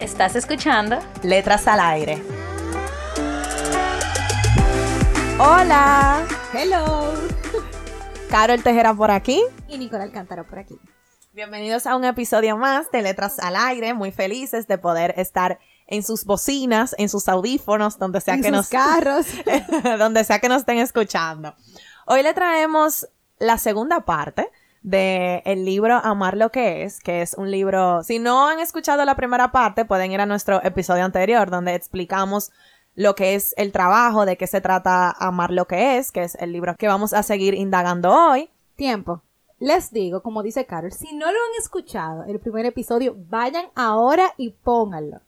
Estás 0.00 0.36
escuchando 0.36 0.98
Letras 1.22 1.66
al 1.66 1.80
Aire. 1.80 2.22
Hola. 5.38 6.26
Hello. 6.52 7.14
Carol 8.28 8.62
Tejera 8.62 8.92
por 8.92 9.10
aquí. 9.10 9.42
Y 9.68 9.78
Nicolás 9.78 10.08
Alcántara 10.08 10.44
por 10.44 10.58
aquí. 10.58 10.78
Bienvenidos 11.32 11.86
a 11.86 11.96
un 11.96 12.04
episodio 12.04 12.58
más 12.58 12.90
de 12.90 13.00
Letras 13.00 13.38
al 13.38 13.56
Aire. 13.56 13.94
Muy 13.94 14.12
felices 14.12 14.68
de 14.68 14.76
poder 14.76 15.14
estar 15.16 15.58
en 15.86 16.02
sus 16.02 16.26
bocinas, 16.26 16.94
en 16.98 17.08
sus 17.08 17.26
audífonos, 17.26 17.98
donde 17.98 18.20
sea 18.20 18.34
en 18.34 18.42
que 18.42 18.48
sus 18.48 18.56
nos 18.56 18.68
carros, 18.68 19.26
donde 19.98 20.24
sea 20.24 20.40
que 20.40 20.50
nos 20.50 20.58
estén 20.58 20.76
escuchando. 20.76 21.54
Hoy 22.04 22.22
le 22.22 22.34
traemos 22.34 23.08
la 23.38 23.56
segunda 23.56 24.00
parte 24.04 24.50
del 24.86 25.42
el 25.44 25.64
libro 25.64 25.96
Amar 25.96 26.36
lo 26.36 26.50
que 26.50 26.84
es, 26.84 27.00
que 27.00 27.20
es 27.20 27.34
un 27.34 27.50
libro, 27.50 28.04
si 28.04 28.20
no 28.20 28.46
han 28.46 28.60
escuchado 28.60 29.04
la 29.04 29.16
primera 29.16 29.50
parte, 29.50 29.84
pueden 29.84 30.12
ir 30.12 30.20
a 30.20 30.26
nuestro 30.26 30.62
episodio 30.62 31.04
anterior 31.04 31.50
donde 31.50 31.74
explicamos 31.74 32.52
lo 32.94 33.16
que 33.16 33.34
es 33.34 33.52
el 33.56 33.72
trabajo, 33.72 34.24
de 34.24 34.36
qué 34.36 34.46
se 34.46 34.60
trata 34.60 35.10
Amar 35.10 35.50
lo 35.50 35.66
que 35.66 35.98
es, 35.98 36.12
que 36.12 36.22
es 36.22 36.36
el 36.36 36.52
libro 36.52 36.76
que 36.76 36.86
vamos 36.86 37.14
a 37.14 37.24
seguir 37.24 37.54
indagando 37.54 38.14
hoy. 38.14 38.48
Tiempo. 38.76 39.22
Les 39.58 39.90
digo, 39.90 40.22
como 40.22 40.44
dice 40.44 40.66
Carol, 40.66 40.92
si 40.92 41.16
no 41.16 41.26
lo 41.26 41.38
han 41.38 41.60
escuchado, 41.60 42.22
el 42.24 42.38
primer 42.38 42.64
episodio, 42.64 43.16
vayan 43.28 43.66
ahora 43.74 44.34
y 44.36 44.50
pónganlo. 44.50 45.20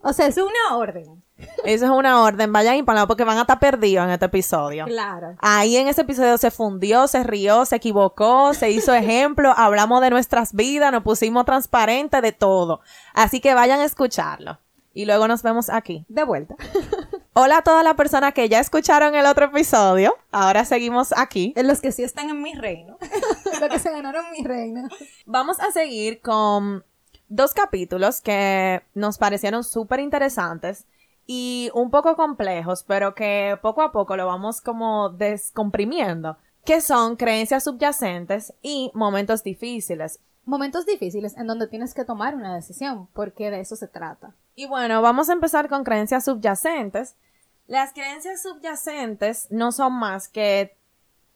O 0.00 0.14
sea, 0.14 0.28
es 0.28 0.38
una 0.38 0.76
orden. 0.78 1.22
Eso 1.64 1.84
es 1.84 1.90
una 1.90 2.22
orden, 2.22 2.52
vayan 2.52 2.84
pónganlo 2.84 3.06
porque 3.06 3.24
van 3.24 3.38
a 3.38 3.42
estar 3.42 3.58
perdidos 3.58 4.04
en 4.04 4.10
este 4.10 4.26
episodio. 4.26 4.84
Claro. 4.86 5.36
Ahí 5.38 5.76
en 5.76 5.88
ese 5.88 6.02
episodio 6.02 6.36
se 6.38 6.50
fundió, 6.50 7.06
se 7.08 7.22
rió, 7.22 7.64
se 7.64 7.76
equivocó, 7.76 8.54
se 8.54 8.70
hizo 8.70 8.94
ejemplo, 8.94 9.52
hablamos 9.56 10.00
de 10.00 10.10
nuestras 10.10 10.52
vidas, 10.52 10.92
nos 10.92 11.02
pusimos 11.02 11.44
transparente 11.44 12.20
de 12.20 12.32
todo. 12.32 12.80
Así 13.14 13.40
que 13.40 13.54
vayan 13.54 13.80
a 13.80 13.84
escucharlo 13.84 14.58
y 14.94 15.06
luego 15.06 15.28
nos 15.28 15.42
vemos 15.42 15.70
aquí. 15.70 16.04
De 16.08 16.24
vuelta. 16.24 16.56
Hola 17.34 17.58
a 17.58 17.62
todas 17.62 17.82
las 17.82 17.94
personas 17.94 18.34
que 18.34 18.48
ya 18.48 18.60
escucharon 18.60 19.14
el 19.14 19.26
otro 19.26 19.46
episodio. 19.46 20.14
Ahora 20.30 20.64
seguimos 20.64 21.12
aquí. 21.16 21.52
En 21.56 21.66
los 21.66 21.80
que 21.80 21.92
sí 21.92 22.02
están 22.02 22.28
en 22.28 22.42
mi 22.42 22.54
reino. 22.54 22.98
los 23.60 23.70
que 23.70 23.78
se 23.78 23.90
ganaron 23.90 24.24
mi 24.32 24.44
reino. 24.44 24.88
Vamos 25.24 25.58
a 25.60 25.70
seguir 25.72 26.20
con 26.20 26.84
dos 27.28 27.54
capítulos 27.54 28.20
que 28.20 28.82
nos 28.94 29.16
parecieron 29.16 29.64
súper 29.64 30.00
interesantes 30.00 30.86
y 31.34 31.70
un 31.72 31.90
poco 31.90 32.14
complejos, 32.14 32.84
pero 32.86 33.14
que 33.14 33.58
poco 33.62 33.80
a 33.80 33.90
poco 33.90 34.18
lo 34.18 34.26
vamos 34.26 34.60
como 34.60 35.08
descomprimiendo, 35.08 36.36
que 36.62 36.82
son 36.82 37.16
creencias 37.16 37.64
subyacentes 37.64 38.52
y 38.60 38.90
momentos 38.92 39.42
difíciles. 39.42 40.20
Momentos 40.44 40.84
difíciles 40.84 41.34
en 41.38 41.46
donde 41.46 41.68
tienes 41.68 41.94
que 41.94 42.04
tomar 42.04 42.34
una 42.34 42.54
decisión, 42.54 43.08
porque 43.14 43.50
de 43.50 43.60
eso 43.60 43.76
se 43.76 43.88
trata. 43.88 44.34
Y 44.56 44.66
bueno, 44.66 45.00
vamos 45.00 45.30
a 45.30 45.32
empezar 45.32 45.70
con 45.70 45.84
creencias 45.84 46.26
subyacentes. 46.26 47.16
Las 47.66 47.94
creencias 47.94 48.42
subyacentes 48.42 49.46
no 49.50 49.72
son 49.72 49.94
más 49.94 50.28
que 50.28 50.76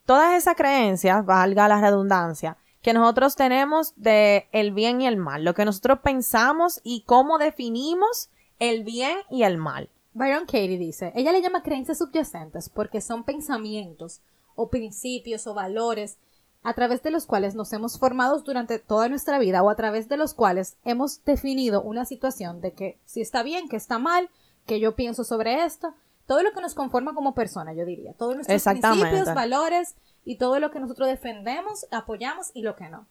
todas 0.05 0.35
esas 0.35 0.57
creencias, 0.57 1.25
valga 1.25 1.69
la 1.69 1.81
redundancia, 1.81 2.59
que 2.83 2.93
nosotros 2.93 3.35
tenemos 3.35 3.95
de 3.97 4.47
el 4.53 4.73
bien 4.73 5.01
y 5.01 5.07
el 5.07 5.17
mal, 5.17 5.43
lo 5.43 5.55
que 5.55 5.65
nosotros 5.65 6.01
pensamos 6.01 6.83
y 6.85 7.03
cómo 7.07 7.39
definimos 7.39 8.29
el 8.59 8.85
bien 8.85 9.19
y 9.31 9.43
el 9.43 9.59
mal. 9.59 9.89
Byron 10.15 10.47
Katie 10.47 10.79
dice, 10.79 11.13
ella 11.15 11.33
le 11.33 11.43
llama 11.43 11.63
creencias 11.63 11.99
subyacentes 11.99 12.69
porque 12.71 13.01
son 13.01 13.25
pensamientos 13.25 14.23
o 14.55 14.71
principios 14.71 15.47
o 15.47 15.55
valores 15.55 16.17
a 16.63 16.75
través 16.75 17.03
de 17.03 17.11
los 17.11 17.27
cuales 17.27 17.55
nos 17.55 17.73
hemos 17.73 17.99
formado 17.99 18.41
durante 18.41 18.79
toda 18.79 19.09
nuestra 19.09 19.39
vida 19.39 19.63
o 19.63 19.71
a 19.71 19.77
través 19.77 20.09
de 20.09 20.17
los 20.17 20.35
cuales 20.35 20.79
hemos 20.85 21.23
definido 21.25 21.83
una 21.83 22.05
situación 22.05 22.61
de 22.61 22.73
que 22.73 22.99
si 23.05 23.21
está 23.21 23.43
bien, 23.43 23.69
que 23.69 23.77
está 23.77 23.99
mal, 23.99 24.31
que 24.67 24.81
yo 24.81 24.97
pienso 24.97 25.23
sobre 25.23 25.65
esto, 25.65 25.95
todo 26.27 26.43
lo 26.43 26.53
que 26.53 26.61
nos 26.61 26.75
conforma 26.75 27.15
como 27.15 27.35
persona, 27.35 27.73
yo 27.73 27.85
diría, 27.85 28.15
todos 28.15 28.35
nuestros 28.35 28.63
principios, 28.65 29.33
valores 29.33 29.95
y 30.25 30.39
todo 30.39 30.59
lo 30.59 30.73
que 30.73 30.81
nosotros 30.81 31.09
defendemos, 31.09 31.87
apoyamos 31.93 32.51
y 32.53 32.63
lo 32.63 32.75
que 32.75 32.89
no. 32.89 33.07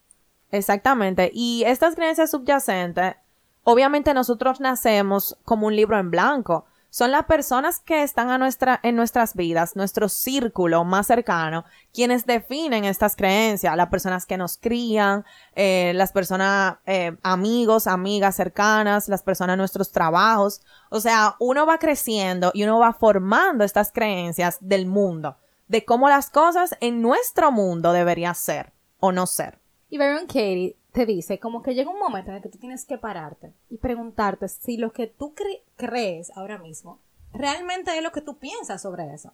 Exactamente. 0.51 1.31
Y 1.33 1.63
estas 1.65 1.95
creencias 1.95 2.31
subyacentes, 2.31 3.15
obviamente 3.65 4.13
nosotros 4.13 4.61
nacemos 4.61 5.37
como 5.43 5.67
un 5.67 5.75
libro 5.75 5.99
en 5.99 6.09
blanco 6.09 6.65
son 6.95 7.11
las 7.11 7.25
personas 7.25 7.79
que 7.79 8.03
están 8.03 8.29
a 8.29 8.37
nuestra, 8.37 8.79
en 8.81 8.95
nuestras 8.95 9.35
vidas, 9.35 9.75
nuestro 9.75 10.07
círculo 10.07 10.85
más 10.85 11.07
cercano, 11.07 11.65
quienes 11.93 12.25
definen 12.25 12.85
estas 12.85 13.17
creencias, 13.17 13.75
las 13.75 13.89
personas 13.89 14.25
que 14.25 14.37
nos 14.37 14.55
crían, 14.55 15.25
eh, 15.55 15.91
las 15.93 16.13
personas, 16.13 16.77
eh, 16.85 17.17
amigos, 17.21 17.87
amigas 17.87 18.37
cercanas, 18.37 19.09
las 19.09 19.23
personas 19.23 19.57
nuestros 19.57 19.91
trabajos. 19.91 20.61
O 20.89 21.01
sea, 21.01 21.35
uno 21.39 21.65
va 21.65 21.79
creciendo 21.79 22.51
y 22.53 22.63
uno 22.63 22.79
va 22.79 22.93
formando 22.93 23.65
estas 23.65 23.91
creencias 23.91 24.57
del 24.61 24.85
mundo, 24.85 25.35
de 25.67 25.83
cómo 25.83 26.07
las 26.07 26.29
cosas 26.29 26.77
en 26.79 27.01
nuestro 27.01 27.51
mundo 27.51 27.91
deberían 27.91 28.35
ser 28.35 28.71
o 29.01 29.11
no 29.11 29.27
ser. 29.27 29.59
Y 29.89 29.97
Baron 29.97 30.27
Katie 30.27 30.77
te 30.95 31.05
dice 31.05 31.39
como 31.39 31.61
que 31.61 31.75
llega 31.75 31.91
un 31.91 31.99
momento 31.99 32.31
en 32.31 32.37
el 32.37 32.41
que 32.41 32.49
tú 32.49 32.57
tienes 32.57 32.85
que 32.85 32.97
pararte 32.97 33.53
y 33.69 33.77
preguntarte 33.77 34.47
si 34.47 34.77
lo 34.77 34.93
que 34.93 35.07
tú 35.07 35.35
crees 35.75 36.31
ahora 36.37 36.57
mismo 36.57 36.99
realmente 37.33 37.95
es 37.95 38.01
lo 38.01 38.13
que 38.13 38.21
tú 38.21 38.37
piensas 38.37 38.81
sobre 38.81 39.13
eso. 39.13 39.33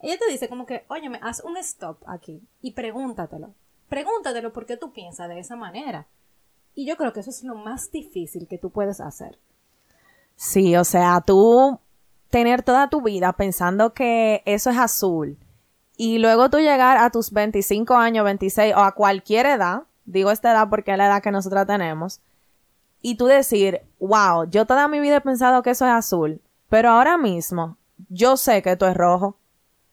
Ella 0.00 0.18
te 0.18 0.30
dice 0.30 0.50
como 0.50 0.66
que, 0.66 0.84
óyeme, 0.88 1.18
haz 1.22 1.42
un 1.42 1.56
stop 1.56 1.96
aquí 2.06 2.42
y 2.60 2.72
pregúntatelo. 2.72 3.54
Pregúntatelo 3.88 4.52
por 4.52 4.66
qué 4.66 4.76
tú 4.76 4.92
piensas 4.92 5.30
de 5.30 5.40
esa 5.40 5.56
manera. 5.56 6.06
Y 6.74 6.86
yo 6.86 6.98
creo 6.98 7.14
que 7.14 7.20
eso 7.20 7.30
es 7.30 7.42
lo 7.42 7.54
más 7.54 7.90
difícil 7.90 8.46
que 8.46 8.58
tú 8.58 8.70
puedes 8.70 9.00
hacer. 9.00 9.38
Sí, 10.36 10.76
o 10.76 10.84
sea, 10.84 11.22
tú 11.22 11.80
tener 12.28 12.62
toda 12.62 12.90
tu 12.90 13.00
vida 13.00 13.32
pensando 13.32 13.94
que 13.94 14.42
eso 14.44 14.68
es 14.68 14.76
azul 14.76 15.38
y 15.96 16.18
luego 16.18 16.50
tú 16.50 16.58
llegar 16.58 16.98
a 16.98 17.08
tus 17.08 17.32
25 17.32 17.94
años, 17.94 18.24
26 18.26 18.74
o 18.76 18.80
a 18.80 18.92
cualquier 18.92 19.46
edad 19.46 19.87
digo 20.08 20.30
esta 20.30 20.52
edad 20.52 20.68
porque 20.68 20.92
es 20.92 20.98
la 20.98 21.06
edad 21.06 21.22
que 21.22 21.30
nosotros 21.30 21.66
tenemos, 21.66 22.20
y 23.00 23.16
tú 23.16 23.26
decir, 23.26 23.82
wow, 24.00 24.48
yo 24.48 24.66
toda 24.66 24.88
mi 24.88 25.00
vida 25.00 25.16
he 25.16 25.20
pensado 25.20 25.62
que 25.62 25.70
eso 25.70 25.86
es 25.86 25.92
azul, 25.92 26.40
pero 26.68 26.90
ahora 26.90 27.16
mismo 27.16 27.76
yo 28.08 28.36
sé 28.36 28.62
que 28.62 28.72
esto 28.72 28.88
es 28.88 28.96
rojo. 28.96 29.36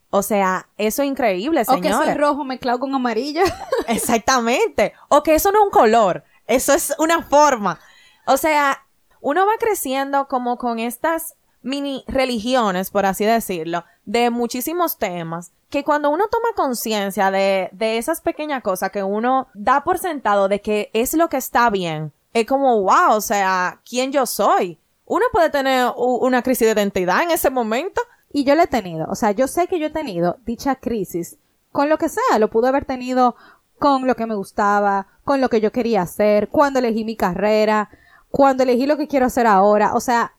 O 0.09 0.22
sea, 0.22 0.70
eso 0.78 1.04
es 1.04 1.09
increíble, 1.09 1.66
señores. 1.66 1.80
O 1.80 2.00
que 2.00 2.04
eso 2.04 2.12
es 2.12 2.18
rojo 2.18 2.46
mezclado 2.46 2.80
con 2.80 2.96
amarillo. 2.96 3.42
Exactamente. 3.88 4.94
O 5.09 5.24
que 5.24 5.36
eso 5.36 5.52
no 5.52 5.59
es 5.59 5.66
un 5.66 5.72
color, 5.72 6.24
eso 6.48 6.74
es 6.74 6.96
una 7.00 7.22
forma. 7.22 7.80
O 8.25 8.38
sea, 8.38 8.86
uno 9.20 9.46
va 9.46 9.54
creciendo 9.59 10.28
como 10.28 10.58
con 10.58 10.80
estas 10.80 11.36
mini 11.62 12.06
religiones, 12.08 12.92
por 12.92 13.06
así 13.06 13.25
decirlo, 13.25 13.84
de 14.06 14.30
muchísimos 14.30 14.98
temas 14.98 15.52
que 15.69 15.84
cuando 15.84 16.10
uno 16.10 16.25
toma 16.30 16.50
conciencia 16.56 17.31
de, 17.31 17.69
de 17.72 17.98
esas 17.98 18.22
pequeñas 18.22 18.63
cosas 18.63 18.92
que 18.92 19.04
uno 19.04 19.48
da 19.54 19.84
por 19.84 19.98
sentado 19.98 20.48
de 20.48 20.62
que 20.62 20.90
es 20.94 21.13
lo 21.13 21.28
que 21.28 21.38
está 21.38 21.69
bien, 21.69 22.13
es 22.34 22.46
como, 22.46 22.81
wow, 22.81 23.13
o 23.13 23.22
sea, 23.22 23.80
¿quién 23.90 24.12
yo 24.12 24.25
soy? 24.25 24.78
Uno 25.06 25.25
puede 25.31 25.50
tener 25.50 25.92
una 25.96 26.42
crisis 26.42 26.68
de 26.68 26.74
identidad 26.74 27.24
en 27.24 27.31
ese 27.31 27.50
momento. 27.50 28.02
Y 28.31 28.44
yo 28.44 28.56
la 28.56 28.63
he 28.63 28.68
tenido, 28.68 29.07
o 29.10 29.16
sea, 29.16 29.31
yo 29.31 29.48
sé 29.48 29.68
que 29.68 29.80
yo 29.80 29.88
he 29.88 29.92
tenido 29.92 30.38
dicha 30.46 30.75
crisis 30.75 31.38
con 31.72 31.88
lo 31.88 31.98
que 31.98 32.10
sea, 32.10 32.40
lo 32.40 32.50
pude 32.50 32.68
haber 32.68 32.84
tenido 32.84 33.36
con 33.80 34.08
lo 34.08 34.16
que 34.16 34.25
me 34.25 34.36
gustaba, 34.36 35.08
con 35.24 35.40
lo 35.40 35.50
que 35.50 35.62
yo 35.62 35.72
quería 35.72 36.01
hacer, 36.01 36.50
cuando 36.50 36.80
elegí 36.80 37.06
mi 37.06 37.16
carrera, 37.16 37.90
cuando 38.31 38.63
elegí 38.63 38.86
lo 38.86 38.98
que 38.98 39.08
quiero 39.08 39.28
hacer 39.28 39.48
ahora, 39.48 39.94
o 39.94 40.01
sea, 40.01 40.34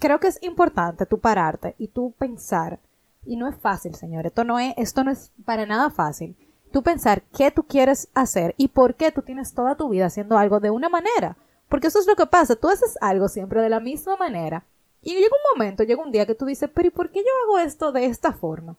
creo 0.00 0.18
que 0.18 0.26
es 0.26 0.42
importante 0.42 1.06
tú 1.06 1.20
pararte 1.20 1.76
y 1.78 1.88
tú 1.88 2.12
pensar 2.18 2.80
y 3.28 3.36
no 3.36 3.46
es 3.46 3.56
fácil, 3.56 3.94
señor. 3.94 4.26
Esto 4.26 4.42
no 4.42 4.58
es, 4.58 4.72
esto 4.78 5.04
no 5.04 5.10
es 5.10 5.30
para 5.44 5.66
nada 5.66 5.90
fácil. 5.90 6.34
Tú 6.72 6.82
pensar 6.82 7.22
qué 7.36 7.50
tú 7.50 7.62
quieres 7.62 8.08
hacer 8.14 8.54
y 8.56 8.68
por 8.68 8.94
qué 8.94 9.12
tú 9.12 9.22
tienes 9.22 9.52
toda 9.52 9.76
tu 9.76 9.90
vida 9.90 10.06
haciendo 10.06 10.38
algo 10.38 10.60
de 10.60 10.70
una 10.70 10.88
manera. 10.88 11.36
Porque 11.68 11.88
eso 11.88 11.98
es 11.98 12.06
lo 12.06 12.16
que 12.16 12.26
pasa. 12.26 12.56
Tú 12.56 12.68
haces 12.68 12.96
algo 13.02 13.28
siempre 13.28 13.60
de 13.60 13.68
la 13.68 13.80
misma 13.80 14.16
manera. 14.16 14.64
Y 15.02 15.14
llega 15.14 15.28
un 15.28 15.58
momento, 15.58 15.84
llega 15.84 16.02
un 16.02 16.10
día 16.10 16.26
que 16.26 16.34
tú 16.34 16.46
dices, 16.46 16.70
pero 16.72 16.88
¿y 16.88 16.90
por 16.90 17.10
qué 17.10 17.20
yo 17.20 17.30
hago 17.44 17.58
esto 17.58 17.92
de 17.92 18.06
esta 18.06 18.32
forma? 18.32 18.76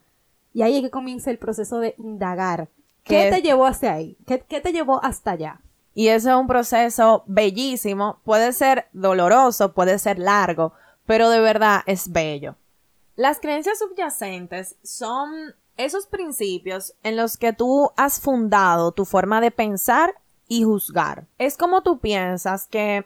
Y 0.51 0.63
ahí 0.63 0.77
es 0.77 0.81
que 0.81 0.89
comienza 0.89 1.29
el 1.29 1.37
proceso 1.37 1.79
de 1.79 1.93
indagar. 1.99 2.69
¿Qué, 3.03 3.29
te 3.29 3.41
llevó 3.41 3.67
hacia 3.67 3.93
ahí? 3.93 4.17
¿Qué, 4.25 4.39
¿Qué 4.39 4.61
te 4.61 4.73
llevó 4.73 5.03
hasta 5.03 5.31
allá? 5.31 5.61
Y 5.93 6.07
eso 6.07 6.29
es 6.29 6.35
un 6.35 6.47
proceso 6.47 7.23
bellísimo. 7.27 8.19
Puede 8.23 8.51
ser 8.53 8.87
doloroso, 8.93 9.73
puede 9.73 9.99
ser 9.99 10.17
largo, 10.17 10.73
pero 11.05 11.29
de 11.29 11.39
verdad 11.39 11.81
es 11.85 12.11
bello. 12.11 12.55
Las 13.19 13.41
creencias 13.41 13.79
subyacentes 13.79 14.77
son 14.81 15.53
esos 15.75 16.07
principios 16.07 16.93
en 17.03 17.17
los 17.17 17.35
que 17.35 17.51
tú 17.51 17.91
has 17.97 18.21
fundado 18.21 18.93
tu 18.93 19.03
forma 19.03 19.41
de 19.41 19.51
pensar 19.51 20.15
y 20.47 20.63
juzgar. 20.63 21.27
Es 21.37 21.57
como 21.57 21.83
tú 21.83 21.99
piensas 21.99 22.65
que 22.67 23.05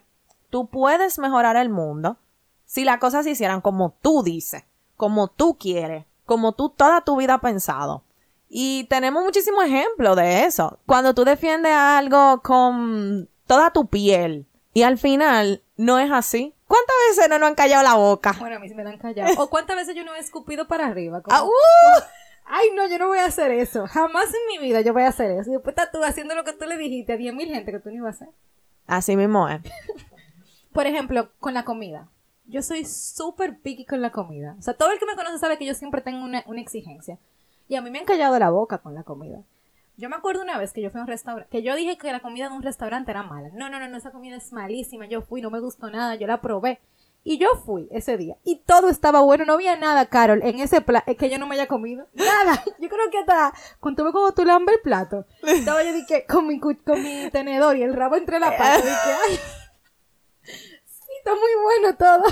tú 0.52 0.68
puedes 0.68 1.18
mejorar 1.18 1.56
el 1.56 1.70
mundo 1.70 2.20
si 2.64 2.86
las 2.86 3.00
cosas 3.00 3.24
se 3.24 3.32
hicieran 3.32 3.62
como 3.62 3.96
tú 4.04 4.22
dices, 4.22 4.66
como 4.98 5.30
tú 5.30 5.58
quieres, 5.58 6.06
como 6.26 6.52
tú 6.52 6.70
toda 6.70 7.02
tu 7.02 7.18
vida 7.18 7.34
has 7.34 7.42
pensado. 7.42 8.04
Y 8.50 8.84
tenemos 8.84 9.24
muchísimos 9.24 9.66
ejemplos 9.66 10.16
de 10.16 10.46
eso. 10.46 10.78
Cuando 10.86 11.16
tú 11.16 11.26
defiendes 11.26 11.74
algo 11.74 12.44
con 12.44 13.30
toda 13.48 13.72
tu 13.72 13.88
piel 13.88 14.46
y 14.76 14.84
al 14.84 15.00
final 15.00 15.64
no 15.76 15.98
es 15.98 16.12
así. 16.12 16.53
¿Cuántas 16.68 16.96
veces 17.10 17.30
no 17.30 17.40
nos 17.40 17.50
han 17.50 17.56
callado 17.56 17.84
la 17.84 17.96
boca? 17.96 18.36
Bueno, 18.40 18.56
a 18.56 18.60
mí 18.60 18.68
sí 18.70 18.76
me 18.76 18.84
la 18.84 18.92
han 18.92 18.98
callado. 18.98 19.34
¿O 19.42 19.50
cuántas 19.50 19.76
veces 19.76 19.96
yo 19.96 20.04
no 20.04 20.16
he 20.16 20.20
escupido 20.20 20.68
para 20.68 20.88
arriba? 20.88 21.22
Como- 21.22 21.36
Ah, 21.36 21.44
uh. 21.44 21.48
como, 21.50 22.08
Ay, 22.46 22.70
no, 22.76 22.88
yo 22.88 22.98
no 23.00 23.08
voy 23.08 23.20
a 23.20 23.26
hacer 23.26 23.52
eso. 23.52 23.88
Jamás 23.88 24.26
en 24.28 24.42
mi 24.50 24.58
vida 24.68 24.82
yo 24.82 24.92
voy 24.94 25.04
a 25.04 25.08
hacer 25.10 25.32
eso. 25.32 25.50
Y 25.50 25.54
después 25.54 25.74
estás 25.78 25.92
tú 25.92 26.04
haciendo 26.04 26.36
lo 26.36 26.44
que 26.44 26.54
tú 26.54 26.66
le 26.66 26.78
dijiste 26.78 27.14
a 27.14 27.18
10.000 27.18 27.48
gente 27.48 27.72
que 27.72 27.80
tú 27.80 27.90
no 27.90 27.96
ibas 27.96 28.22
a 28.22 28.26
hacer. 28.26 28.36
Así 28.88 29.16
mismo 29.16 29.48
es. 29.48 29.62
Por 30.74 30.86
ejemplo, 30.88 31.30
con 31.40 31.54
la 31.54 31.64
comida. 31.64 32.10
Yo 32.46 32.62
soy 32.62 32.84
súper 32.86 33.58
picky 33.60 33.86
con 33.86 34.02
la 34.02 34.12
comida. 34.12 34.56
O 34.60 34.62
sea, 34.62 34.74
todo 34.74 34.92
el 34.92 35.00
que 35.00 35.06
me 35.06 35.16
conoce 35.16 35.38
sabe 35.40 35.58
que 35.58 35.66
yo 35.66 35.74
siempre 35.74 36.02
tengo 36.02 36.24
una, 36.24 36.44
una 36.46 36.60
exigencia. 36.62 37.18
Y 37.70 37.76
a 37.76 37.82
mí 37.82 37.90
me 37.92 38.00
han 38.00 38.06
callado 38.06 38.38
la 38.38 38.50
boca 38.50 38.80
con 38.80 38.94
la 38.94 39.04
comida. 39.04 39.40
Yo 39.96 40.10
me 40.10 40.16
acuerdo 40.16 40.42
una 40.42 40.58
vez 40.58 40.74
que 40.74 40.82
yo 40.82 40.90
fui 40.90 41.00
a 41.00 41.04
un 41.04 41.08
restaurante, 41.08 41.50
que 41.52 41.62
yo 41.62 41.76
dije 41.76 41.98
que 41.98 42.12
la 42.12 42.20
comida 42.20 42.50
de 42.50 42.56
un 42.56 42.64
restaurante 42.64 43.12
era 43.12 43.24
mala. 43.24 43.50
No, 43.54 43.70
no, 43.70 43.80
no, 43.80 43.88
no, 43.88 43.98
esa 43.98 44.12
comida 44.12 44.36
es 44.36 44.52
malísima. 44.52 45.06
Yo 45.06 45.22
fui, 45.22 45.42
no 45.42 45.52
me 45.52 45.60
gustó 45.60 45.90
nada, 45.90 46.16
yo 46.16 46.26
la 46.26 46.42
probé. 46.42 46.80
Y 47.24 47.38
yo 47.38 47.48
fui 47.66 47.88
ese 47.92 48.18
día. 48.18 48.36
Y 48.44 48.58
todo 48.66 48.90
estaba 48.90 49.22
bueno, 49.22 49.46
no 49.46 49.54
había 49.54 49.78
nada, 49.78 50.08
Carol, 50.08 50.42
en 50.44 50.60
ese 50.60 50.82
plato, 50.82 51.16
que 51.16 51.30
yo 51.30 51.38
no 51.38 51.48
me 51.48 51.56
haya 51.56 51.68
comido. 51.68 52.08
Nada. 52.14 52.62
Yo 52.80 52.90
creo 52.90 53.10
que 53.12 53.20
hasta 53.20 53.54
cuando 53.80 54.12
como 54.12 54.34
tú 54.34 54.44
lambes 54.44 54.76
el 54.76 54.82
plato, 54.82 55.26
estaba 55.42 55.84
yo 55.84 55.94
dije, 55.94 56.26
con 56.28 56.48
mi, 56.48 56.60
con 56.60 57.02
mi 57.02 57.30
tenedor 57.32 57.78
y 57.78 57.84
el 57.84 57.94
rabo 57.94 58.18
entre 58.18 58.40
la 58.40 58.52
pata. 58.58 58.78
Dije, 58.78 59.18
ay, 59.26 59.40
sí, 60.42 61.12
está 61.20 61.32
muy 61.32 61.52
bueno 61.64 61.96
todo. 61.96 62.24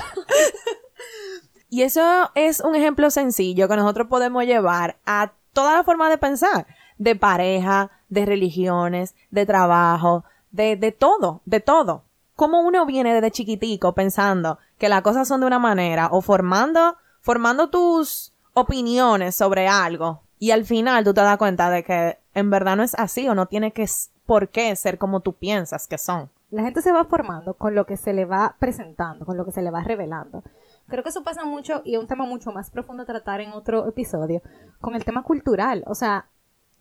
Y 1.70 1.84
eso 1.84 2.30
es 2.34 2.60
un 2.60 2.74
ejemplo 2.74 3.10
sencillo 3.10 3.66
que 3.66 3.76
nosotros 3.76 4.08
podemos 4.08 4.44
llevar 4.44 4.98
a 5.06 5.32
toda 5.54 5.74
la 5.74 5.84
forma 5.84 6.10
de 6.10 6.18
pensar, 6.18 6.66
de 7.02 7.16
pareja, 7.16 7.90
de 8.08 8.26
religiones, 8.26 9.14
de 9.30 9.46
trabajo, 9.46 10.24
de, 10.50 10.76
de 10.76 10.92
todo, 10.92 11.40
de 11.44 11.60
todo. 11.60 12.04
Como 12.36 12.60
uno 12.60 12.86
viene 12.86 13.14
desde 13.14 13.30
chiquitico 13.30 13.94
pensando 13.94 14.58
que 14.78 14.88
las 14.88 15.02
cosas 15.02 15.28
son 15.28 15.40
de 15.40 15.46
una 15.46 15.58
manera 15.58 16.08
o 16.12 16.20
formando, 16.20 16.96
formando 17.20 17.70
tus 17.70 18.32
opiniones 18.54 19.34
sobre 19.34 19.68
algo 19.68 20.22
y 20.38 20.50
al 20.50 20.64
final 20.64 21.04
tú 21.04 21.14
te 21.14 21.20
das 21.20 21.36
cuenta 21.36 21.70
de 21.70 21.84
que 21.84 22.18
en 22.34 22.50
verdad 22.50 22.76
no 22.76 22.82
es 22.82 22.94
así 22.96 23.28
o 23.28 23.34
no 23.34 23.46
tiene 23.46 23.72
que 23.72 23.86
por 24.26 24.48
qué 24.48 24.74
ser 24.76 24.98
como 24.98 25.20
tú 25.20 25.34
piensas 25.34 25.86
que 25.86 25.98
son. 25.98 26.30
La 26.50 26.62
gente 26.62 26.82
se 26.82 26.92
va 26.92 27.04
formando 27.04 27.54
con 27.54 27.74
lo 27.74 27.86
que 27.86 27.96
se 27.96 28.12
le 28.12 28.24
va 28.24 28.56
presentando, 28.58 29.24
con 29.24 29.36
lo 29.36 29.44
que 29.44 29.52
se 29.52 29.62
le 29.62 29.70
va 29.70 29.82
revelando. 29.82 30.42
Creo 30.88 31.02
que 31.02 31.10
eso 31.10 31.22
pasa 31.22 31.44
mucho 31.44 31.80
y 31.84 31.94
es 31.94 32.00
un 32.00 32.08
tema 32.08 32.26
mucho 32.26 32.50
más 32.50 32.70
profundo 32.70 33.04
a 33.04 33.06
tratar 33.06 33.40
en 33.40 33.52
otro 33.52 33.86
episodio, 33.88 34.42
con 34.80 34.94
el 34.94 35.04
tema 35.04 35.22
cultural. 35.22 35.84
O 35.86 35.94
sea, 35.94 36.26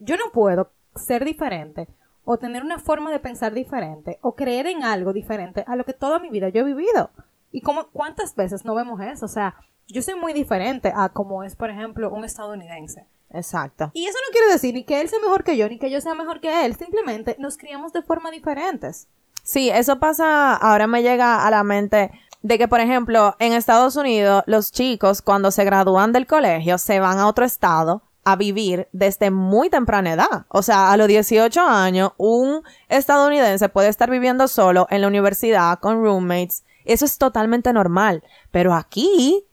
yo 0.01 0.17
no 0.17 0.31
puedo 0.33 0.71
ser 0.95 1.23
diferente 1.23 1.87
o 2.25 2.37
tener 2.37 2.63
una 2.63 2.79
forma 2.79 3.11
de 3.11 3.19
pensar 3.19 3.53
diferente 3.53 4.19
o 4.21 4.35
creer 4.35 4.67
en 4.67 4.83
algo 4.83 5.13
diferente 5.13 5.63
a 5.67 5.75
lo 5.75 5.85
que 5.85 5.93
toda 5.93 6.19
mi 6.19 6.29
vida 6.29 6.49
yo 6.49 6.61
he 6.61 6.65
vivido. 6.65 7.11
¿Y 7.51 7.61
cómo, 7.61 7.87
cuántas 7.87 8.35
veces 8.35 8.65
no 8.65 8.75
vemos 8.75 8.99
eso? 9.01 9.25
O 9.25 9.29
sea, 9.29 9.55
yo 9.87 10.01
soy 10.01 10.15
muy 10.15 10.33
diferente 10.33 10.91
a 10.95 11.09
como 11.09 11.43
es, 11.43 11.55
por 11.55 11.69
ejemplo, 11.69 12.09
un 12.11 12.25
estadounidense. 12.25 13.05
Exacto. 13.29 13.91
Y 13.93 14.05
eso 14.05 14.17
no 14.27 14.31
quiere 14.31 14.51
decir 14.51 14.73
ni 14.73 14.83
que 14.83 15.01
él 15.01 15.07
sea 15.07 15.19
mejor 15.19 15.43
que 15.43 15.55
yo, 15.55 15.69
ni 15.69 15.77
que 15.77 15.91
yo 15.91 16.01
sea 16.01 16.15
mejor 16.15 16.41
que 16.41 16.65
él. 16.65 16.75
Simplemente 16.75 17.35
nos 17.39 17.57
criamos 17.57 17.93
de 17.93 18.01
forma 18.01 18.31
diferentes. 18.31 19.07
Sí, 19.43 19.69
eso 19.69 19.99
pasa, 19.99 20.55
ahora 20.55 20.87
me 20.87 21.03
llega 21.03 21.45
a 21.45 21.51
la 21.51 21.63
mente 21.63 22.11
de 22.41 22.57
que, 22.57 22.67
por 22.67 22.79
ejemplo, 22.79 23.35
en 23.39 23.53
Estados 23.53 23.95
Unidos, 23.95 24.43
los 24.47 24.71
chicos 24.71 25.21
cuando 25.21 25.51
se 25.51 25.63
gradúan 25.63 26.11
del 26.11 26.27
colegio 26.27 26.77
se 26.77 26.99
van 26.99 27.19
a 27.19 27.27
otro 27.27 27.45
estado 27.45 28.03
a 28.23 28.35
vivir 28.35 28.87
desde 28.91 29.31
muy 29.31 29.69
temprana 29.69 30.13
edad. 30.13 30.45
O 30.49 30.61
sea, 30.61 30.91
a 30.91 30.97
los 30.97 31.07
18 31.07 31.61
años, 31.61 32.11
un 32.17 32.63
estadounidense 32.89 33.69
puede 33.69 33.89
estar 33.89 34.09
viviendo 34.09 34.47
solo 34.47 34.87
en 34.89 35.01
la 35.01 35.07
universidad 35.07 35.79
con 35.79 36.03
roommates. 36.03 36.63
Eso 36.85 37.05
es 37.05 37.17
totalmente 37.17 37.73
normal. 37.73 38.23
Pero 38.51 38.73
aquí, 38.73 39.45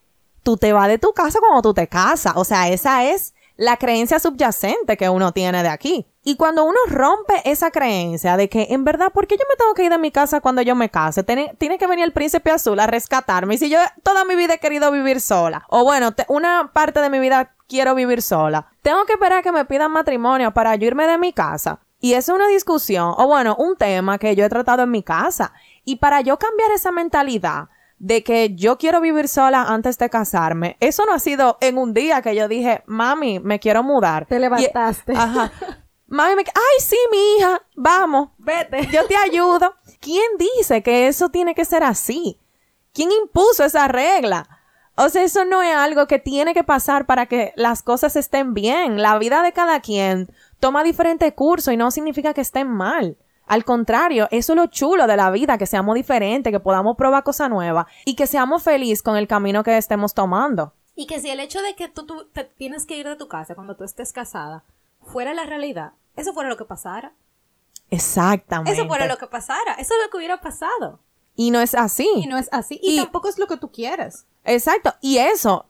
tú 0.43 0.57
te 0.57 0.73
vas 0.73 0.89
de 0.89 0.99
tu 0.99 1.13
casa 1.13 1.39
cuando 1.41 1.63
tú 1.63 1.75
te 1.75 1.87
casas. 1.89 2.35
O 2.37 2.45
sea, 2.45 2.69
esa 2.69 3.05
es 3.05 3.35
la 3.57 3.77
creencia 3.77 4.19
subyacente 4.21 4.97
que 4.97 5.09
uno 5.09 5.33
tiene 5.33 5.63
de 5.63 5.69
aquí. 5.69 6.07
Y 6.23 6.37
cuando 6.37 6.65
uno 6.65 6.79
rompe 6.89 7.41
esa 7.45 7.71
creencia 7.71 8.37
de 8.37 8.49
que 8.49 8.69
en 8.71 8.85
verdad, 8.85 9.11
¿por 9.13 9.27
qué 9.27 9.37
yo 9.37 9.45
me 9.49 9.57
tengo 9.57 9.75
que 9.75 9.85
ir 9.85 9.91
de 9.91 9.99
mi 9.99 10.11
casa 10.13 10.41
cuando 10.41 10.63
yo 10.63 10.75
me 10.75 10.91
case? 10.91 11.23
Tiene, 11.23 11.57
que 11.59 11.87
venir 11.87 12.05
el 12.05 12.13
príncipe 12.13 12.51
azul 12.51 12.79
a 12.81 12.87
rescatarme. 12.87 13.55
Y 13.55 13.59
si 13.59 13.71
yo 13.71 13.79
toda 14.03 14.25
mi 14.27 14.37
vida 14.37 14.55
he 14.55 14.59
querido 14.59 14.93
vivir 14.93 15.21
sola, 15.21 15.65
o 15.71 15.85
bueno, 15.85 16.13
te- 16.13 16.27
una 16.29 16.71
parte 16.73 17.01
de 17.01 17.09
mi 17.11 17.19
vida 17.19 17.55
quiero 17.69 17.95
vivir 17.95 18.23
sola, 18.23 18.67
tengo 18.83 19.05
que 19.05 19.13
esperar 19.13 19.39
a 19.39 19.43
que 19.43 19.53
me 19.53 19.65
pidan 19.65 19.93
matrimonio 19.93 20.53
para 20.53 20.75
yo 20.77 20.87
irme 20.87 21.07
de 21.07 21.19
mi 21.19 21.33
casa. 21.33 21.81
Y 22.01 22.15
es 22.15 22.29
una 22.29 22.47
discusión, 22.49 23.13
o 23.17 23.27
bueno, 23.27 23.57
un 23.59 23.77
tema 23.77 24.19
que 24.19 24.37
yo 24.37 24.45
he 24.45 24.49
tratado 24.49 24.85
en 24.85 24.91
mi 24.91 25.03
casa. 25.03 25.53
Y 25.85 25.97
para 25.97 26.21
yo 26.21 26.39
cambiar 26.39 26.71
esa 26.71 26.93
mentalidad 26.93 27.69
de 27.99 28.23
que 28.23 28.55
yo 28.55 28.79
quiero 28.79 29.01
vivir 29.01 29.27
sola 29.27 29.63
antes 29.65 29.99
de 29.99 30.09
casarme, 30.09 30.77
eso 30.79 31.05
no 31.07 31.13
ha 31.13 31.19
sido 31.19 31.59
en 31.61 31.77
un 31.77 31.95
día 31.95 32.23
que 32.23 32.37
yo 32.37 32.47
dije, 32.47 32.85
mami, 32.87 33.41
me 33.41 33.59
quiero 33.59 33.83
mudar. 33.83 34.27
Te 34.27 34.37
Y- 34.37 34.39
levantaste. 34.39 35.13
ajá. 35.17 35.51
Mami, 36.07 36.37
me, 36.37 36.43
ay, 36.43 36.81
sí, 36.81 36.97
mi 37.11 37.19
hija, 37.37 37.61
vamos, 37.75 38.31
Vete. 38.39 38.87
yo 38.93 39.05
te 39.07 39.17
ayudo. 39.17 39.75
¿Quién 40.01 40.25
dice 40.39 40.83
que 40.83 41.09
eso 41.09 41.29
tiene 41.29 41.55
que 41.55 41.65
ser 41.65 41.83
así? 41.83 42.39
¿Quién 42.95 43.11
impuso 43.13 43.65
esa 43.65 43.89
regla? 43.89 44.49
O 45.01 45.09
sea, 45.11 45.23
eso 45.23 45.45
no 45.45 45.63
es 45.63 45.77
algo 45.77 46.09
que 46.09 46.19
tiene 46.19 46.55
que 46.55 46.65
pasar 46.65 47.07
para 47.07 47.27
que 47.27 47.53
las 47.55 47.83
cosas 47.83 48.17
estén 48.17 48.53
bien. 48.53 49.01
La 49.01 49.17
vida 49.17 49.43
de 49.43 49.53
cada 49.53 49.79
quien 49.79 50.29
toma 50.59 50.83
diferente 50.83 51.33
curso 51.35 51.71
y 51.71 51.77
no 51.77 51.93
significa 51.93 52.35
que 52.35 52.41
estén 52.41 52.69
mal. 52.69 53.17
Al 53.47 53.65
contrario, 53.65 54.27
eso 54.33 54.53
es 54.53 54.57
lo 54.57 54.67
chulo 54.67 55.07
de 55.07 55.17
la 55.17 55.31
vida, 55.31 55.57
que 55.57 55.67
seamos 55.67 55.95
diferentes, 55.95 56.53
que 56.53 56.59
podamos 56.59 56.97
probar 56.97 57.23
cosas 57.23 57.49
nuevas 57.49 57.87
y 58.05 58.17
que 58.17 58.27
seamos 58.27 58.65
felices 58.65 59.05
con 59.05 59.17
el 59.17 59.29
camino 59.29 59.63
que 59.63 59.79
estemos 59.79 60.15
tomando. 60.15 60.75
Y 60.97 61.07
que 61.07 61.21
si 61.21 61.31
el 61.31 61.39
hecho 61.39 61.63
de 61.63 61.77
que 61.77 61.87
tú, 61.87 62.05
tú 62.05 62.29
te 62.33 62.43
tienes 62.43 62.85
que 62.85 62.99
ir 62.99 63.07
de 63.07 63.15
tu 63.15 63.29
casa 63.29 63.55
cuando 63.55 63.77
tú 63.77 63.85
estés 63.85 64.13
casada 64.13 64.65
fuera 65.01 65.33
la 65.33 65.45
realidad, 65.45 65.93
eso 66.17 66.35
fuera 66.35 66.51
lo 66.51 66.57
que 66.57 66.65
pasara. 66.65 67.13
Exactamente. 67.89 68.73
Eso 68.73 68.89
fuera 68.89 69.07
lo 69.07 69.17
que 69.17 69.29
pasara. 69.29 69.75
Eso 69.75 69.95
es 69.95 70.05
lo 70.05 70.11
que 70.11 70.17
hubiera 70.17 70.41
pasado. 70.41 70.99
Y 71.41 71.53
no 71.53 71.61
es 71.61 71.77
así. 71.77 72.11
Y 72.17 72.27
no 72.27 72.37
es 72.37 72.49
así. 72.51 72.81
Y, 72.83 72.95
Y- 72.95 73.03
tampoco 73.05 73.29
es 73.29 73.39
lo 73.39 73.47
que 73.47 73.57
tú 73.57 73.71
quieres. 73.71 74.27
Exacto. 74.43 74.93
Y 75.01 75.19
eso 75.19 75.67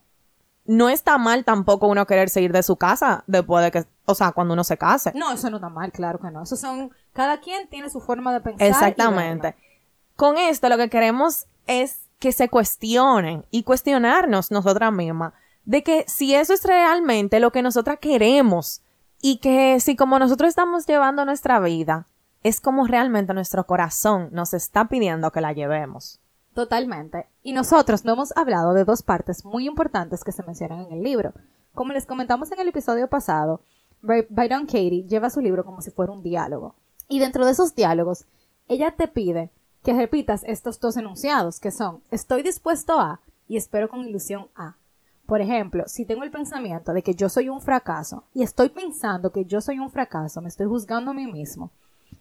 no 0.65 0.89
está 0.89 1.19
mal 1.19 1.45
tampoco 1.45 1.89
uno 1.89 2.07
querer 2.07 2.31
seguir 2.31 2.53
de 2.53 2.63
su 2.63 2.77
casa 2.77 3.23
después 3.27 3.63
de 3.63 3.71
que, 3.71 3.85
o 4.07 4.15
sea, 4.15 4.33
cuando 4.33 4.55
uno 4.55 4.65
se 4.65 4.79
case. 4.79 5.13
No, 5.15 5.31
eso 5.31 5.51
no 5.51 5.59
está 5.59 5.69
mal, 5.69 5.93
claro 5.93 6.19
que 6.21 6.31
no. 6.31 6.43
Eso 6.43 6.57
son, 6.57 6.91
cada 7.13 7.41
quien 7.41 7.69
tiene 7.69 7.91
su 7.91 8.01
forma 8.01 8.33
de 8.33 8.41
pensar. 8.41 8.67
Exactamente. 8.67 9.57
Con 10.17 10.39
esto 10.39 10.71
lo 10.71 10.79
que 10.79 10.89
queremos 10.89 11.45
es 11.67 12.01
que 12.19 12.33
se 12.33 12.49
cuestionen 12.49 13.45
y 13.51 13.63
cuestionarnos 13.65 14.51
nosotras 14.51 14.91
mismas 14.91 15.35
de 15.67 15.83
que 15.83 16.07
si 16.09 16.35
eso 16.35 16.55
es 16.55 16.65
realmente 16.65 17.41
lo 17.41 17.53
que 17.53 17.61
nosotras 17.61 17.99
queremos 18.01 18.81
y 19.21 19.37
que 19.37 19.81
si 19.81 19.97
como 19.97 20.19
nosotros 20.19 20.49
estamos 20.49 20.87
llevando 20.87 21.27
nuestra 21.27 21.61
vida 21.61 22.07
es 22.43 22.61
como 22.61 22.87
realmente 22.87 23.35
nuestro 23.35 23.67
corazón 23.67 24.29
nos 24.33 24.55
está 24.55 24.87
pidiendo 24.89 25.31
que 25.33 25.41
la 25.41 25.53
llevemos. 25.53 26.21
Totalmente. 26.55 27.27
Y 27.43 27.53
nosotros 27.53 28.05
no 28.05 28.13
hemos 28.15 28.37
hablado 28.37 28.75
de 28.75 28.85
dos 28.85 29.03
partes 29.03 29.45
muy 29.45 29.67
importantes 29.67 30.25
que 30.25 30.33
se 30.33 30.43
mencionan 30.43 30.87
en 30.87 30.93
el 30.93 31.03
libro. 31.03 31.33
Como 31.75 31.93
les 31.93 32.07
comentamos 32.07 32.51
en 32.51 32.59
el 32.59 32.69
episodio 32.69 33.09
pasado, 33.09 33.61
By- 34.03 34.27
Byron 34.31 34.67
Katie 34.67 35.05
lleva 35.07 35.31
su 35.31 35.41
libro 35.41 35.65
como 35.65 35.81
si 35.83 35.91
fuera 35.91 36.13
un 36.13 36.23
diálogo. 36.23 36.75
Y 37.09 37.21
dentro 37.21 37.45
de 37.47 37.53
esos 37.53 37.75
diálogos, 37.75 38.25
ella 38.67 38.95
te 38.97 39.09
pide 39.09 39.51
que 39.83 39.93
repitas 39.95 40.43
estos 40.45 40.81
dos 40.81 40.97
enunciados, 40.97 41.61
que 41.61 41.71
son 41.71 42.03
estoy 42.11 42.43
dispuesto 42.43 42.99
a 42.99 43.21
y 43.47 43.57
espero 43.57 43.89
con 43.89 44.01
ilusión 44.01 44.49
a. 44.57 44.77
Por 45.27 45.41
ejemplo, 45.41 45.85
si 45.87 46.05
tengo 46.05 46.25
el 46.25 46.31
pensamiento 46.31 46.93
de 46.93 47.03
que 47.03 47.15
yo 47.15 47.29
soy 47.29 47.49
un 47.49 47.61
fracaso 47.61 48.25
y 48.35 48.43
estoy 48.43 48.71
pensando 48.71 49.31
que 49.31 49.45
yo 49.45 49.61
soy 49.61 49.79
un 49.79 49.91
fracaso, 49.91 50.41
me 50.41 50.49
estoy 50.49 50.67
juzgando 50.67 51.11
a 51.13 51.15
mí 51.15 51.31
mismo, 51.31 51.71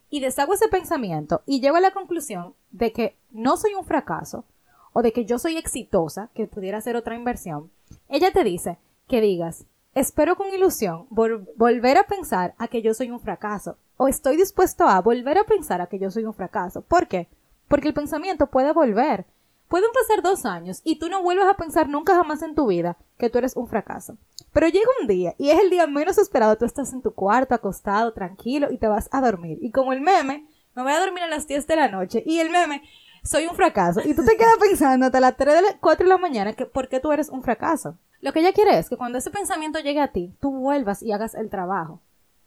y 0.10 0.20
deshago 0.20 0.54
ese 0.54 0.68
pensamiento 0.68 1.42
y 1.46 1.60
llego 1.62 1.76
a 1.76 1.82
la 1.82 1.92
conclusión 1.92 2.54
de 2.72 2.92
que 2.92 3.16
no 3.32 3.58
soy 3.58 3.74
un 3.74 3.86
fracaso 3.86 4.46
o 4.94 5.02
de 5.02 5.12
que 5.14 5.26
yo 5.26 5.38
soy 5.40 5.58
exitosa, 5.58 6.30
que 6.34 6.48
pudiera 6.48 6.82
ser 6.82 6.96
otra 6.96 7.16
inversión, 7.16 7.70
ella 8.10 8.32
te 8.32 8.44
dice 8.44 8.78
que 9.08 9.22
digas, 9.22 9.66
espero 9.96 10.36
con 10.36 10.54
ilusión 10.54 11.08
vol- 11.10 11.48
volver 11.56 11.98
a 11.98 12.04
pensar 12.08 12.56
a 12.58 12.68
que 12.68 12.82
yo 12.82 12.94
soy 12.94 13.12
un 13.12 13.20
fracaso 13.20 13.78
o 13.98 14.08
estoy 14.08 14.38
dispuesto 14.38 14.88
a 14.88 15.00
volver 15.02 15.38
a 15.38 15.44
pensar 15.44 15.82
a 15.82 15.88
que 15.88 16.00
yo 16.00 16.10
soy 16.12 16.26
un 16.26 16.34
fracaso. 16.34 16.82
¿Por 16.82 17.08
qué? 17.08 17.28
Porque 17.68 17.88
el 17.90 17.94
pensamiento 17.94 18.48
puede 18.48 18.72
volver. 18.74 19.26
Pueden 19.68 19.90
pasar 19.92 20.24
dos 20.24 20.46
años 20.46 20.82
y 20.84 20.98
tú 20.98 21.10
no 21.10 21.22
vuelves 21.22 21.46
a 21.48 21.56
pensar 21.56 21.90
nunca 21.90 22.16
jamás 22.16 22.42
en 22.42 22.56
tu 22.56 22.68
vida 22.68 22.98
que 23.18 23.30
tú 23.30 23.38
eres 23.38 23.56
un 23.56 23.68
fracaso. 23.68 24.18
Pero 24.54 24.70
llega 24.70 24.88
un 25.02 25.08
día 25.08 25.36
y 25.38 25.50
es 25.50 25.60
el 25.60 25.70
día 25.70 25.88
menos 25.88 26.18
esperado. 26.18 26.58
Tú 26.58 26.66
estás 26.66 26.94
en 26.94 27.02
tu 27.02 27.14
cuarto, 27.14 27.54
acostado, 27.54 28.14
tranquilo 28.14 28.72
y 28.72 28.78
te 28.78 28.88
vas 28.88 29.10
a 29.12 29.20
dormir. 29.20 29.58
Y 29.62 29.72
como 29.72 29.92
el 29.92 30.02
meme, 30.02 30.48
me 30.74 30.84
voy 30.84 30.94
a 30.94 31.00
dormir 31.00 31.24
a 31.24 31.28
las 31.28 31.48
10 31.48 31.68
de 31.68 31.76
la 31.76 31.90
noche 31.90 32.24
y 32.26 32.40
el 32.40 32.50
meme, 32.50 32.82
soy 33.24 33.46
un 33.46 33.56
fracaso. 33.56 34.00
Y 34.06 34.14
tú 34.14 34.24
te 34.24 34.38
quedas 34.38 34.58
pensando 34.58 35.08
hasta 35.08 35.20
las 35.20 35.36
3 35.36 35.56
de 35.56 35.62
la, 35.62 35.78
4 35.80 36.06
de 36.06 36.10
la 36.10 36.18
mañana 36.18 36.54
que 36.54 36.66
por 36.66 36.88
qué 36.88 37.02
tú 37.02 37.12
eres 37.12 37.30
un 37.30 37.44
fracaso. 37.44 37.98
Lo 38.22 38.32
que 38.32 38.40
ella 38.40 38.54
quiere 38.54 38.80
es 38.80 38.90
que 38.90 38.98
cuando 38.98 39.18
ese 39.18 39.32
pensamiento 39.32 39.80
llegue 39.80 40.00
a 40.00 40.14
ti, 40.14 40.34
tú 40.40 40.52
vuelvas 40.52 41.04
y 41.04 41.12
hagas 41.12 41.36
el 41.36 41.50
trabajo 41.50 42.02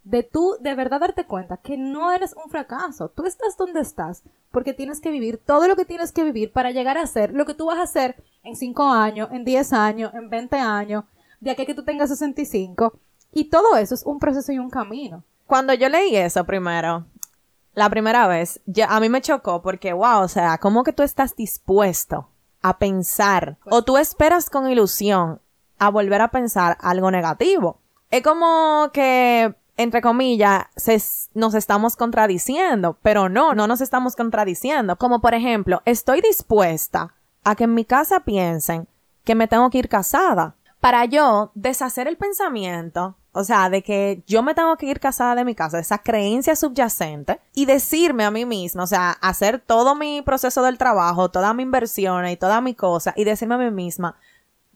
de 0.05 0.23
tú 0.23 0.57
de 0.61 0.75
verdad 0.75 1.01
darte 1.01 1.27
cuenta 1.27 1.59
que 1.59 1.77
no 1.77 2.13
eres 2.13 2.35
un 2.43 2.51
fracaso. 2.51 3.11
Tú 3.11 3.27
estás 3.27 3.57
donde 3.57 3.81
estás 3.81 4.23
porque 4.51 4.73
tienes 4.73 5.01
que 5.01 5.11
vivir 5.11 5.39
todo 5.39 5.69
lo 5.69 5.77
que 5.77 5.85
tienes 5.85 6.13
que 6.13 6.25
vivir 6.25 6.53
para 6.53 6.71
llegar 6.71 6.99
a 6.99 7.07
ser 7.07 7.33
lo 7.33 7.47
que 7.47 7.55
tú 7.55 7.67
vas 7.67 7.79
a 7.79 7.83
hacer 7.83 8.23
en 8.43 8.57
5 8.57 8.83
años, 8.85 9.29
en 9.33 9.45
10 9.45 9.73
años, 9.73 10.15
en 10.15 10.31
20 10.31 10.57
años, 10.57 11.05
de 11.41 11.51
aquí 11.51 11.63
a 11.63 11.67
que 11.67 11.75
tú 11.75 11.85
tengas 11.85 12.09
65. 12.09 12.99
Y 13.33 13.45
todo 13.45 13.77
eso 13.77 13.95
es 13.95 14.05
un 14.05 14.19
proceso 14.19 14.53
y 14.53 14.59
un 14.59 14.71
camino. 14.71 15.25
Cuando 15.47 15.75
yo 15.75 15.89
leí 15.89 16.17
eso 16.17 16.45
primero, 16.45 17.07
la 17.75 17.89
primera 17.91 18.27
vez, 18.27 18.61
ya, 18.67 18.87
a 18.87 19.01
mí 19.01 19.09
me 19.09 19.21
chocó 19.21 19.63
porque, 19.63 19.93
wow, 19.93 20.23
o 20.23 20.29
sea, 20.29 20.59
¿cómo 20.59 20.83
que 20.85 20.93
tú 20.93 21.03
estás 21.03 21.37
dispuesto 21.37 22.29
a 22.63 22.79
pensar 22.79 23.57
o 23.71 23.83
tú 23.83 23.97
esperas 23.97 24.51
con 24.51 24.69
ilusión 24.69 25.41
a 25.79 25.89
volver 25.91 26.21
a 26.21 26.31
pensar 26.31 26.77
algo 26.81 27.11
negativo? 27.11 27.81
Es 28.11 28.23
como 28.23 28.91
que 28.93 29.55
entre 29.81 30.03
comillas, 30.03 30.67
nos 31.33 31.55
estamos 31.55 31.97
contradiciendo, 31.97 32.99
pero 33.01 33.31
no, 33.31 33.55
no 33.55 33.67
nos 33.67 33.81
estamos 33.81 34.15
contradiciendo. 34.15 34.97
Como 34.97 35.23
por 35.23 35.33
ejemplo, 35.33 35.81
estoy 35.87 36.21
dispuesta 36.21 37.15
a 37.45 37.55
que 37.55 37.65
en 37.65 37.75
mi 37.75 37.87
casa 37.87 38.21
piensen 38.21 38.89
que 39.25 39.35
me 39.35 39.49
tengo 39.49 39.71
que 39.71 39.79
ir 39.79 39.89
casada. 39.89 40.55
Para 40.81 41.07
yo 41.07 41.51
deshacer 41.55 42.09
el 42.09 42.19
pensamiento, 42.19 43.17
o 43.33 43.43
sea, 43.43 43.71
de 43.71 43.83
que 43.83 44.23
yo 44.27 44.43
me 44.43 44.55
tengo 44.55 44.77
que 44.77 44.87
ir 44.87 45.01
casada 45.01 45.35
de 45.35 45.45
mi 45.47 45.55
casa, 45.55 45.79
esa 45.79 45.99
creencia 45.99 46.57
subyacente, 46.57 47.41
y 47.55 47.65
decirme 47.65 48.25
a 48.25 48.31
mí 48.31 48.45
misma, 48.45 48.83
o 48.83 48.87
sea, 48.87 49.13
hacer 49.23 49.61
todo 49.61 49.95
mi 49.95 50.21
proceso 50.21 50.63
del 50.63 50.79
trabajo, 50.79 51.31
toda 51.31 51.55
mi 51.55 51.63
inversión 51.63 52.27
y 52.29 52.37
toda 52.37 52.61
mi 52.61 52.75
cosa, 52.75 53.15
y 53.17 53.25
decirme 53.25 53.55
a 53.55 53.59
mí 53.59 53.71
misma, 53.71 54.17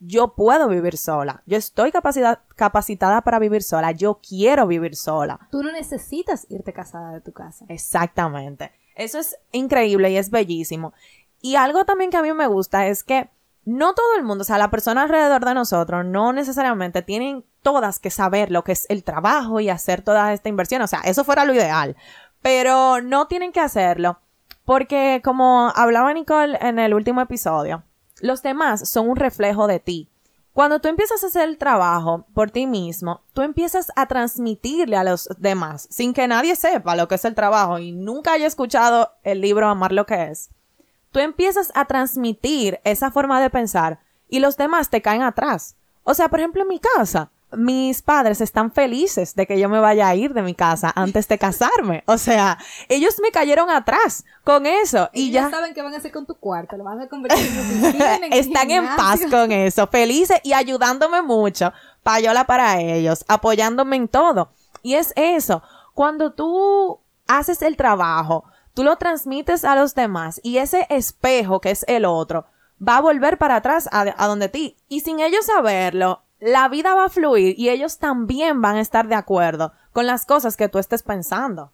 yo 0.05 0.33
puedo 0.35 0.67
vivir 0.67 0.97
sola. 0.97 1.41
Yo 1.45 1.57
estoy 1.57 1.91
capacitada 1.91 3.21
para 3.21 3.39
vivir 3.39 3.63
sola. 3.63 3.91
Yo 3.91 4.19
quiero 4.27 4.67
vivir 4.67 4.95
sola. 4.95 5.47
Tú 5.51 5.63
no 5.63 5.71
necesitas 5.71 6.45
irte 6.49 6.73
casada 6.73 7.11
de 7.11 7.21
tu 7.21 7.31
casa. 7.31 7.65
Exactamente. 7.69 8.71
Eso 8.95 9.19
es 9.19 9.37
increíble 9.51 10.11
y 10.11 10.17
es 10.17 10.29
bellísimo. 10.29 10.93
Y 11.41 11.55
algo 11.55 11.85
también 11.85 12.09
que 12.11 12.17
a 12.17 12.21
mí 12.21 12.31
me 12.33 12.47
gusta 12.47 12.87
es 12.87 13.03
que 13.03 13.29
no 13.65 13.93
todo 13.93 14.15
el 14.15 14.23
mundo, 14.23 14.43
o 14.43 14.45
sea, 14.45 14.57
la 14.57 14.69
persona 14.69 15.03
alrededor 15.03 15.43
de 15.43 15.53
nosotros 15.53 16.05
no 16.05 16.33
necesariamente 16.33 17.01
tienen 17.01 17.43
todas 17.63 17.99
que 17.99 18.11
saber 18.11 18.51
lo 18.51 18.63
que 18.63 18.73
es 18.73 18.85
el 18.89 19.03
trabajo 19.03 19.59
y 19.59 19.69
hacer 19.69 20.01
toda 20.01 20.33
esta 20.33 20.49
inversión. 20.49 20.81
O 20.83 20.87
sea, 20.87 21.01
eso 21.01 21.23
fuera 21.23 21.45
lo 21.45 21.53
ideal. 21.53 21.95
Pero 22.41 23.01
no 23.01 23.27
tienen 23.27 23.51
que 23.51 23.59
hacerlo. 23.59 24.19
Porque 24.65 25.21
como 25.23 25.71
hablaba 25.75 26.13
Nicole 26.13 26.57
en 26.61 26.79
el 26.79 26.93
último 26.93 27.21
episodio, 27.21 27.83
los 28.21 28.41
demás 28.41 28.89
son 28.89 29.09
un 29.09 29.15
reflejo 29.15 29.67
de 29.67 29.79
ti. 29.79 30.09
Cuando 30.53 30.79
tú 30.79 30.87
empiezas 30.87 31.21
a 31.21 31.27
hacer 31.27 31.49
el 31.49 31.57
trabajo 31.57 32.25
por 32.33 32.49
ti 32.49 32.65
mismo, 32.65 33.21
tú 33.33 33.41
empiezas 33.41 33.91
a 33.97 34.05
transmitirle 34.05 34.95
a 34.95 35.03
los 35.03 35.27
demás, 35.37 35.85
sin 35.91 36.13
que 36.13 36.29
nadie 36.29 36.55
sepa 36.55 36.95
lo 36.95 37.09
que 37.09 37.15
es 37.15 37.25
el 37.25 37.35
trabajo 37.35 37.77
y 37.77 37.91
nunca 37.91 38.31
haya 38.31 38.47
escuchado 38.47 39.11
el 39.23 39.41
libro 39.41 39.67
Amar 39.67 39.91
lo 39.91 40.05
que 40.05 40.23
es. 40.31 40.49
Tú 41.11 41.19
empiezas 41.19 41.73
a 41.75 41.85
transmitir 41.85 42.79
esa 42.85 43.11
forma 43.11 43.41
de 43.41 43.49
pensar 43.49 43.99
y 44.29 44.39
los 44.39 44.55
demás 44.55 44.89
te 44.89 45.01
caen 45.01 45.23
atrás. 45.23 45.75
O 46.03 46.13
sea, 46.13 46.29
por 46.29 46.39
ejemplo, 46.39 46.61
en 46.61 46.69
mi 46.69 46.79
casa, 46.79 47.31
mis 47.51 48.01
padres 48.01 48.41
están 48.41 48.71
felices 48.71 49.35
de 49.35 49.45
que 49.45 49.59
yo 49.59 49.69
me 49.69 49.79
vaya 49.79 50.07
a 50.07 50.15
ir 50.15 50.33
de 50.33 50.41
mi 50.41 50.53
casa 50.53 50.91
antes 50.95 51.27
de 51.27 51.37
casarme. 51.37 52.03
O 52.07 52.17
sea, 52.17 52.57
ellos 52.89 53.15
me 53.21 53.31
cayeron 53.31 53.69
atrás 53.69 54.25
con 54.43 54.65
eso 54.65 55.09
y 55.13 55.31
ya 55.31 55.49
saben 55.49 55.73
qué 55.73 55.81
van 55.81 55.93
a 55.93 55.97
hacer 55.97 56.11
con 56.11 56.25
tu 56.25 56.35
cuarto, 56.35 56.77
lo 56.77 56.83
van 56.83 57.01
a 57.01 57.07
convertir 57.07 57.45
en 57.45 58.33
Están 58.33 58.71
en 58.71 58.85
paz 58.95 59.21
con 59.29 59.51
eso, 59.51 59.87
felices 59.87 60.39
y 60.43 60.53
ayudándome 60.53 61.21
mucho, 61.21 61.73
payola 62.03 62.45
para 62.45 62.79
ellos, 62.79 63.23
apoyándome 63.27 63.95
en 63.95 64.07
todo. 64.07 64.49
Y 64.81 64.95
es 64.95 65.13
eso, 65.15 65.63
cuando 65.93 66.33
tú 66.33 66.99
haces 67.27 67.61
el 67.61 67.77
trabajo, 67.77 68.45
tú 68.73 68.83
lo 68.83 68.97
transmites 68.97 69.63
a 69.63 69.75
los 69.75 69.95
demás 69.95 70.39
y 70.43 70.57
ese 70.57 70.85
espejo 70.89 71.61
que 71.61 71.71
es 71.71 71.85
el 71.87 72.05
otro 72.05 72.45
va 72.85 72.97
a 72.97 73.01
volver 73.01 73.37
para 73.37 73.55
atrás 73.55 73.87
a, 73.91 74.01
a 74.17 74.27
donde 74.27 74.49
ti. 74.49 74.77
Y 74.89 74.99
sin 74.99 75.19
ellos 75.19 75.45
saberlo, 75.45 76.24
la 76.39 76.67
vida 76.69 76.93
va 76.93 77.05
a 77.05 77.09
fluir 77.09 77.55
y 77.57 77.69
ellos 77.69 77.97
también 77.97 78.61
van 78.61 78.75
a 78.75 78.81
estar 78.81 79.07
de 79.07 79.15
acuerdo 79.15 79.73
con 79.93 80.05
las 80.05 80.25
cosas 80.25 80.57
que 80.57 80.69
tú 80.69 80.79
estés 80.79 81.03
pensando. 81.03 81.71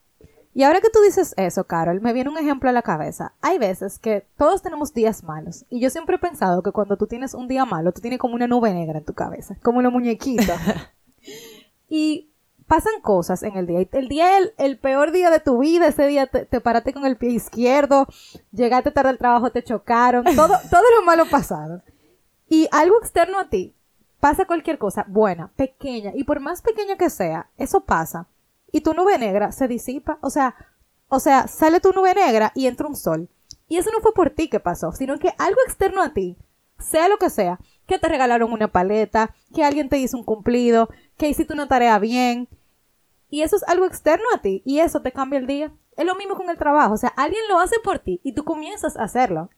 Y 0.54 0.64
ahora 0.64 0.82
que 0.82 0.90
tú 0.90 1.00
dices 1.02 1.34
eso, 1.38 1.64
Carol, 1.64 2.02
me 2.02 2.12
viene 2.12 2.30
un 2.30 2.38
ejemplo 2.38 2.70
a 2.70 2.74
la 2.74 2.82
cabeza. 2.82 3.34
Hay 3.42 3.58
veces 3.58 4.00
que 4.00 4.28
todos 4.38 4.62
tenemos 4.62 4.94
días 4.94 5.24
malos. 5.24 5.66
Y 5.70 5.80
yo 5.80 5.90
siempre 5.90 6.18
he 6.18 6.20
pensado 6.20 6.62
que 6.62 6.74
cuando 6.74 6.98
tú 6.98 7.08
tienes 7.08 7.34
un 7.34 7.48
día 7.48 7.64
malo, 7.64 7.94
tú 7.94 8.02
tienes 8.02 8.20
como 8.20 8.36
una 8.36 8.48
nube 8.48 8.74
negra 8.74 9.00
en 9.00 9.06
tu 9.06 9.14
cabeza, 9.14 9.56
como 9.64 9.80
una 9.80 9.90
muñequita. 9.90 10.58
y 11.90 12.32
pasan 12.68 13.02
cosas 13.02 13.44
en 13.44 13.56
el 13.56 13.66
día. 13.66 13.88
El 13.94 14.10
día, 14.10 14.38
el, 14.38 14.54
el 14.58 14.78
peor 14.78 15.14
día 15.14 15.30
de 15.30 15.40
tu 15.40 15.60
vida, 15.60 15.88
ese 15.88 16.06
día 16.08 16.28
te, 16.28 16.46
te, 16.46 16.60
paraste 16.60 16.94
con 16.94 17.06
el 17.06 17.16
pie 17.16 17.30
izquierdo, 17.30 18.08
llegaste 18.52 18.92
tarde 18.92 19.10
al 19.10 19.18
trabajo, 19.18 19.52
te 19.52 19.64
chocaron, 19.64 20.26
todo, 20.36 20.58
todo 20.70 20.84
lo 20.98 21.06
malo 21.06 21.26
pasado. 21.30 21.82
Y 22.50 22.68
algo 22.74 23.00
externo 23.00 23.40
a 23.40 23.50
ti 23.50 23.74
pasa 24.22 24.46
cualquier 24.46 24.78
cosa 24.78 25.04
buena, 25.10 25.52
pequeña, 25.58 26.12
y 26.16 26.24
por 26.24 26.40
más 26.40 26.62
pequeña 26.62 26.96
que 26.96 27.10
sea, 27.10 27.50
eso 27.58 27.82
pasa. 27.82 28.28
Y 28.72 28.82
tu 28.82 28.94
nube 28.94 29.18
negra 29.18 29.52
se 29.52 29.68
disipa, 29.68 30.20
o 30.22 30.30
sea, 30.30 30.56
o 31.10 31.20
sea, 31.20 31.48
sale 31.48 31.82
tu 31.82 31.92
nube 31.92 32.14
negra 32.14 32.54
y 32.56 32.68
entra 32.68 32.88
un 32.88 32.96
sol. 32.96 33.28
Y 33.68 33.78
eso 33.78 33.90
no 33.92 34.00
fue 34.00 34.14
por 34.14 34.30
ti 34.30 34.48
que 34.48 34.60
pasó, 34.62 34.94
sino 34.94 35.18
que 35.18 35.34
algo 35.38 35.60
externo 35.66 36.02
a 36.02 36.14
ti, 36.14 36.38
sea 36.80 37.10
lo 37.10 37.18
que 37.18 37.30
sea, 37.30 37.60
que 37.88 38.00
te 38.00 38.08
regalaron 38.08 38.54
una 38.54 38.72
paleta, 38.72 39.34
que 39.54 39.64
alguien 39.64 39.90
te 39.90 39.98
hizo 39.98 40.18
un 40.18 40.24
cumplido, 40.24 40.90
que 41.18 41.28
hiciste 41.28 41.54
una 41.54 41.68
tarea 41.68 41.98
bien. 42.00 42.48
Y 43.30 43.42
eso 43.42 43.56
es 43.56 43.64
algo 43.64 43.86
externo 43.86 44.26
a 44.36 44.42
ti 44.42 44.62
y 44.66 44.80
eso 44.80 45.02
te 45.02 45.12
cambia 45.12 45.40
el 45.40 45.48
día. 45.48 45.74
Es 45.98 46.06
lo 46.06 46.16
mismo 46.16 46.36
con 46.36 46.50
el 46.50 46.58
trabajo, 46.58 46.94
o 46.94 46.98
sea, 46.98 47.10
alguien 47.16 47.42
lo 47.50 47.60
hace 47.60 47.76
por 47.84 48.00
ti 48.00 48.22
y 48.24 48.34
tú 48.34 48.44
comienzas 48.44 48.98
a 48.98 49.04
hacerlo. 49.04 49.50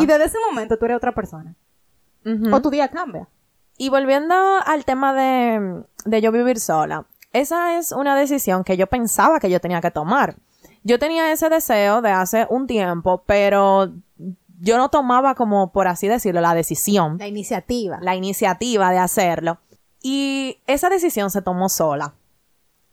Y 0.00 0.06
desde 0.06 0.24
ese 0.24 0.38
momento 0.48 0.78
tú 0.78 0.84
eres 0.84 0.98
otra 0.98 1.14
persona. 1.14 1.54
O 2.52 2.60
tu 2.60 2.70
día 2.70 2.88
cambia. 2.88 3.28
Y 3.78 3.88
volviendo 3.88 4.34
al 4.64 4.84
tema 4.84 5.12
de, 5.14 5.84
de 6.04 6.20
yo 6.20 6.32
vivir 6.32 6.60
sola, 6.60 7.06
esa 7.32 7.78
es 7.78 7.92
una 7.92 8.14
decisión 8.14 8.64
que 8.64 8.76
yo 8.76 8.86
pensaba 8.86 9.40
que 9.40 9.50
yo 9.50 9.60
tenía 9.60 9.80
que 9.80 9.90
tomar. 9.90 10.36
Yo 10.84 10.98
tenía 10.98 11.32
ese 11.32 11.48
deseo 11.48 12.02
de 12.02 12.10
hace 12.10 12.46
un 12.50 12.66
tiempo, 12.66 13.22
pero 13.26 13.92
yo 14.60 14.76
no 14.76 14.90
tomaba 14.90 15.34
como, 15.34 15.72
por 15.72 15.88
así 15.88 16.08
decirlo, 16.08 16.40
la 16.40 16.54
decisión. 16.54 17.18
La 17.18 17.26
iniciativa. 17.26 17.98
La 18.00 18.14
iniciativa 18.14 18.90
de 18.90 18.98
hacerlo. 18.98 19.58
Y 20.02 20.58
esa 20.66 20.88
decisión 20.88 21.30
se 21.30 21.42
tomó 21.42 21.68
sola. 21.68 22.14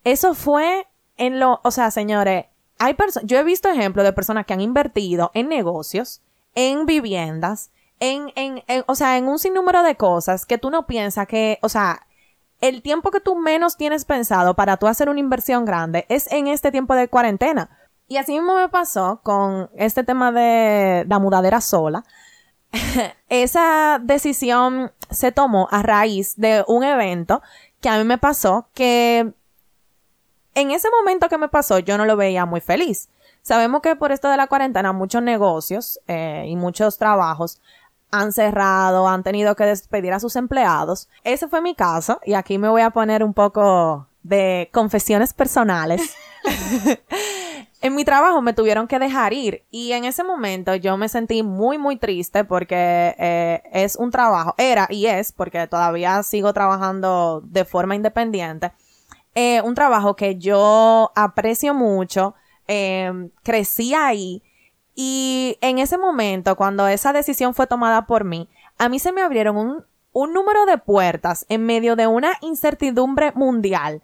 Eso 0.04 0.34
fue 0.34 0.88
en 1.18 1.40
lo, 1.40 1.60
o 1.64 1.72
sea, 1.72 1.92
señores, 1.92 2.46
hay 2.80 2.94
personas, 2.94 3.28
yo 3.28 3.38
he 3.38 3.44
visto 3.44 3.70
ejemplos 3.70 4.06
de 4.06 4.14
personas 4.14 4.46
que 4.46 4.54
han 4.54 4.62
invertido 4.62 5.32
en 5.34 5.50
negocios, 5.50 6.22
en 6.56 6.86
viviendas, 6.86 7.72
en, 8.00 8.32
en, 8.36 8.64
o 8.88 8.96
sea, 8.96 9.18
en 9.18 9.28
un 9.28 9.40
sinnúmero 9.40 9.84
de 9.84 9.96
cosas 9.96 10.46
que 10.46 10.58
tú 10.58 10.70
no 10.70 10.88
piensas 10.88 11.28
que, 11.28 11.60
o 11.62 11.70
sea, 11.70 12.08
el 12.62 12.82
tiempo 12.82 13.12
que 13.12 13.22
tú 13.22 13.36
menos 13.36 13.78
tienes 13.78 14.06
pensado 14.06 14.56
para 14.56 14.78
tú 14.78 14.88
hacer 14.88 15.10
una 15.10 15.20
inversión 15.20 15.66
grande 15.66 16.06
es 16.10 16.32
en 16.32 16.48
este 16.48 16.72
tiempo 16.72 16.96
de 16.96 17.08
cuarentena. 17.08 17.70
Y 18.08 18.18
así 18.18 18.34
mismo 18.34 18.56
me 18.56 18.70
pasó 18.70 19.22
con 19.24 19.70
este 19.76 20.04
tema 20.04 20.32
de 20.32 21.06
la 21.08 21.20
mudadera 21.20 21.62
sola. 21.62 22.04
Esa 23.30 24.00
decisión 24.02 24.92
se 25.10 25.32
tomó 25.32 25.68
a 25.72 25.84
raíz 25.84 26.36
de 26.36 26.64
un 26.68 26.84
evento 26.84 27.42
que 27.82 27.90
a 27.90 27.98
mí 27.98 28.04
me 28.04 28.18
pasó 28.18 28.68
que 28.74 29.34
en 30.56 30.72
ese 30.72 30.90
momento 30.90 31.30
que 31.30 31.38
me 31.38 31.48
pasó 31.48 31.80
yo 31.80 31.98
no 31.98 32.06
lo 32.06 32.18
veía 32.18 32.46
muy 32.46 32.62
feliz. 32.62 33.10
Sabemos 33.42 33.82
que 33.82 33.96
por 33.96 34.12
esto 34.12 34.30
de 34.30 34.38
la 34.38 34.48
cuarentena 34.48 34.92
muchos 34.92 35.22
negocios 35.22 36.00
eh, 36.08 36.46
y 36.48 36.56
muchos 36.56 36.98
trabajos 36.98 37.62
han 38.12 38.32
cerrado, 38.32 39.08
han 39.08 39.24
tenido 39.24 39.56
que 39.56 39.66
despedir 39.66 40.14
a 40.14 40.20
sus 40.20 40.36
empleados. 40.36 41.10
Ese 41.24 41.48
fue 41.48 41.62
mi 41.62 41.76
caso 41.76 42.20
y 42.26 42.34
aquí 42.34 42.58
me 42.58 42.70
voy 42.70 42.82
a 42.82 42.90
poner 42.90 43.24
un 43.24 43.34
poco 43.34 44.08
de 44.24 44.70
confesiones 44.74 45.34
personales. 45.34 46.16
en 47.82 47.96
mi 47.96 48.04
trabajo 48.04 48.42
me 48.42 48.54
tuvieron 48.54 48.88
que 48.88 49.00
dejar 49.00 49.34
ir 49.34 49.66
y 49.72 49.92
en 49.92 50.06
ese 50.06 50.24
momento 50.24 50.76
yo 50.76 50.98
me 50.98 51.10
sentí 51.10 51.44
muy 51.44 51.78
muy 51.78 51.98
triste 51.98 52.44
porque 52.44 53.16
eh, 53.18 53.62
es 53.72 53.96
un 53.96 54.12
trabajo, 54.12 54.56
era 54.58 54.88
y 54.90 55.06
es 55.06 55.32
porque 55.32 55.68
todavía 55.68 56.22
sigo 56.24 56.54
trabajando 56.54 57.42
de 57.46 57.66
forma 57.66 57.96
independiente. 57.96 58.72
eh, 59.36 59.62
un 59.62 59.76
trabajo 59.76 60.16
que 60.16 60.38
yo 60.38 61.12
aprecio 61.16 61.74
mucho, 61.74 62.36
eh, 62.68 63.30
crecí 63.44 63.94
ahí 63.94 64.44
y 65.02 65.58
en 65.62 65.80
ese 65.80 65.98
momento, 65.98 66.58
cuando 66.58 66.86
esa 66.90 67.14
decisión 67.14 67.54
fue 67.54 67.68
tomada 67.68 68.06
por 68.06 68.26
mí, 68.26 68.50
a 68.78 68.90
mí 68.90 69.00
se 69.00 69.14
me 69.14 69.22
abrieron 69.22 69.56
un, 69.56 69.86
un 70.12 70.34
número 70.34 70.66
de 70.66 70.78
puertas 70.78 71.46
en 71.48 71.66
medio 71.66 71.96
de 71.96 72.06
una 72.06 72.34
incertidumbre 72.42 73.32
mundial 73.32 74.02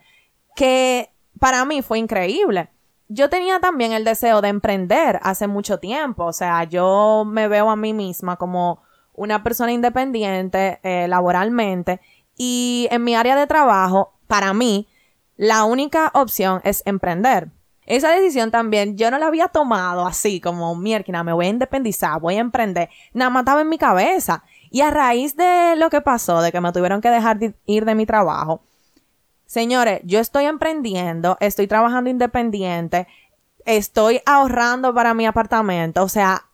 que 0.55 1.09
para 1.37 1.65
mí 1.65 1.81
fue 1.81 1.99
increíble. 1.99 2.69
Yo 3.09 3.29
tenía 3.29 3.59
también 3.59 3.91
el 3.91 4.05
deseo 4.05 4.39
de 4.39 4.47
emprender 4.47 5.19
hace 5.21 5.47
mucho 5.47 5.79
tiempo, 5.79 6.23
o 6.23 6.31
sea, 6.31 6.63
yo 6.63 7.25
me 7.27 7.49
veo 7.49 7.69
a 7.69 7.75
mí 7.75 7.91
misma 7.91 8.37
como 8.37 8.81
una 9.11 9.43
persona 9.43 9.73
independiente 9.73 10.79
eh, 10.81 11.09
laboralmente 11.09 11.99
y 12.37 12.87
en 12.89 13.03
mi 13.03 13.15
área 13.15 13.35
de 13.35 13.47
trabajo, 13.47 14.13
para 14.27 14.53
mí, 14.53 14.87
la 15.35 15.65
única 15.65 16.09
opción 16.13 16.61
es 16.63 16.83
emprender. 16.85 17.49
Esa 17.85 18.11
decisión 18.11 18.51
también 18.51 18.97
yo 18.97 19.11
no 19.11 19.19
la 19.19 19.27
había 19.27 19.47
tomado 19.47 20.05
así 20.05 20.41
como, 20.41 20.75
mierda, 20.75 21.23
me 21.23 21.33
voy 21.33 21.45
a 21.45 21.49
independizar, 21.49 22.19
voy 22.19 22.35
a 22.35 22.39
emprender. 22.39 22.89
Nada 23.13 23.29
más 23.29 23.41
estaba 23.41 23.61
en 23.61 23.69
mi 23.69 23.77
cabeza. 23.77 24.43
Y 24.71 24.81
a 24.81 24.89
raíz 24.89 25.35
de 25.37 25.75
lo 25.77 25.89
que 25.89 26.01
pasó, 26.01 26.41
de 26.41 26.51
que 26.51 26.61
me 26.61 26.71
tuvieron 26.71 27.01
que 27.01 27.09
dejar 27.09 27.37
de 27.39 27.53
ir 27.65 27.85
de 27.85 27.95
mi 27.95 28.05
trabajo, 28.05 28.61
señores, 29.45 30.01
yo 30.03 30.19
estoy 30.19 30.45
emprendiendo, 30.45 31.37
estoy 31.39 31.67
trabajando 31.67 32.09
independiente, 32.09 33.07
estoy 33.65 34.21
ahorrando 34.25 34.93
para 34.93 35.13
mi 35.13 35.25
apartamento. 35.25 36.03
O 36.03 36.09
sea, 36.09 36.45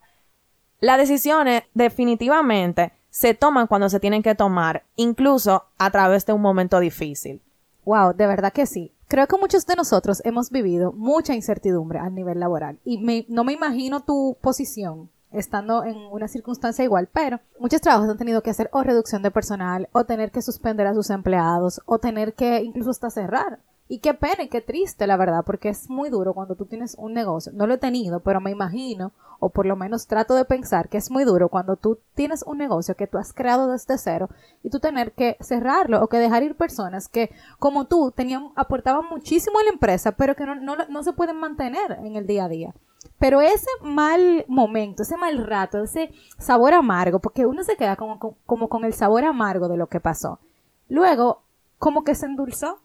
las 0.80 0.98
decisiones 0.98 1.64
definitivamente 1.74 2.92
se 3.10 3.34
toman 3.34 3.68
cuando 3.68 3.90
se 3.90 4.00
tienen 4.00 4.24
que 4.24 4.36
tomar, 4.36 4.84
incluso 4.96 5.66
a 5.78 5.92
través 5.92 6.26
de 6.26 6.34
un 6.34 6.42
momento 6.42 6.80
difícil. 6.80 7.42
Wow, 7.86 8.14
de 8.14 8.28
verdad 8.28 8.54
que 8.54 8.66
sí. 8.66 8.94
Creo 9.12 9.28
que 9.28 9.38
muchos 9.38 9.66
de 9.66 9.76
nosotros 9.76 10.22
hemos 10.24 10.52
vivido 10.52 10.94
mucha 10.94 11.36
incertidumbre 11.36 12.00
a 12.00 12.10
nivel 12.10 12.40
laboral 12.40 12.80
y 12.86 13.26
no 13.28 13.44
me 13.44 13.52
imagino 13.52 14.00
tu 14.00 14.38
posición 14.40 15.10
estando 15.34 15.84
en 15.84 15.98
una 15.98 16.30
circunstancia 16.30 16.86
igual, 16.86 17.10
pero 17.12 17.42
muchos 17.60 17.82
trabajos 17.82 18.10
han 18.10 18.18
tenido 18.18 18.42
que 18.42 18.52
hacer 18.52 18.70
o 18.72 18.84
reducción 18.84 19.22
de 19.22 19.30
personal 19.30 19.90
o 19.92 20.06
tener 20.06 20.32
que 20.32 20.42
suspender 20.42 20.88
a 20.88 20.94
sus 20.94 21.10
empleados 21.10 21.82
o 21.86 22.00
tener 22.00 22.36
que 22.36 22.62
incluso 22.64 22.92
hasta 22.92 23.10
cerrar. 23.10 23.60
Y 23.90 24.00
qué 24.00 24.14
pena 24.14 24.44
y 24.44 24.48
qué 24.48 24.62
triste, 24.62 25.06
la 25.08 25.18
verdad, 25.18 25.44
porque 25.46 25.68
es 25.68 25.90
muy 25.90 26.10
duro 26.10 26.34
cuando 26.34 26.56
tú 26.56 26.66
tienes 26.66 26.96
un 26.98 27.14
negocio. 27.14 27.52
No 27.54 27.68
lo 27.68 27.74
he 27.74 27.80
tenido, 27.80 28.22
pero 28.22 28.40
me 28.40 28.52
imagino, 28.52 29.12
o 29.42 29.50
por 29.50 29.66
lo 29.66 29.76
menos 29.76 30.06
trato 30.06 30.36
de 30.36 30.46
pensar 30.46 30.88
que 30.88 30.98
es 30.98 31.10
muy 31.10 31.24
duro 31.24 31.50
cuando 31.50 31.76
tú 31.76 31.98
tienes 32.14 32.44
un 32.44 32.60
negocio 32.60 32.96
que 32.96 33.08
tú 33.08 33.18
has 33.18 33.34
creado 33.34 33.72
desde 33.72 33.98
cero 33.98 34.30
y 34.62 34.70
tú 34.70 34.80
tener 34.80 35.14
que 35.14 35.36
cerrarlo 35.42 36.02
o 36.04 36.08
que 36.08 36.18
dejar 36.18 36.44
ir 36.44 36.56
personas 36.56 37.10
que, 37.10 37.32
como 37.58 37.88
tú, 37.88 38.12
tenían, 38.12 38.50
aportaban 38.56 39.06
muchísimo 39.10 39.60
a 39.60 39.64
la 39.64 39.72
empresa, 39.72 40.12
pero 40.12 40.36
que 40.36 40.46
no, 40.46 40.54
no, 40.54 40.76
no 40.88 41.04
se 41.04 41.14
pueden 41.14 41.38
mantener 41.38 41.98
en 42.04 42.16
el 42.16 42.28
día 42.28 42.46
a 42.46 42.50
día. 42.50 42.76
Pero 43.18 43.42
ese 43.42 43.70
mal 43.82 44.46
momento, 44.48 45.02
ese 45.02 45.18
mal 45.18 45.44
rato, 45.44 45.84
ese 45.84 46.12
sabor 46.38 46.76
amargo, 46.76 47.18
porque 47.18 47.48
uno 47.48 47.64
se 47.64 47.76
queda 47.76 47.96
como, 47.96 48.20
como, 48.20 48.38
como 48.46 48.70
con 48.70 48.86
el 48.86 48.94
sabor 48.94 49.26
amargo 49.26 49.68
de 49.68 49.78
lo 49.78 49.88
que 49.88 50.00
pasó. 50.00 50.40
Luego, 50.88 51.42
como 51.80 52.04
que 52.04 52.14
se 52.14 52.28
endulzó. 52.28 52.80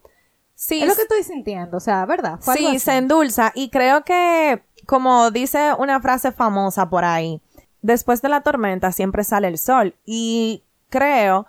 Sí, 0.55 0.81
Es 0.81 0.87
lo 0.87 0.95
que 0.95 1.03
estoy 1.03 1.21
sintiendo, 1.21 1.77
o 1.77 1.79
sea, 1.79 2.03
¿verdad? 2.07 2.39
Sí, 2.41 2.79
se 2.79 2.97
endulza 2.97 3.51
y 3.53 3.69
creo 3.69 4.03
que, 4.03 4.63
como 4.87 5.29
dice 5.31 5.73
una 5.77 6.01
frase 6.01 6.31
famosa 6.31 6.89
por 6.89 7.05
ahí, 7.05 7.41
después 7.81 8.21
de 8.21 8.29
la 8.29 8.41
tormenta 8.41 8.91
siempre 8.91 9.23
sale 9.23 9.47
el 9.49 9.57
sol 9.57 9.93
y 10.05 10.63
creo 10.89 11.45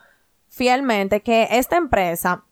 fielmente 0.48 1.22
que 1.22 1.46
esta 1.52 1.76
empresa, 1.76 2.44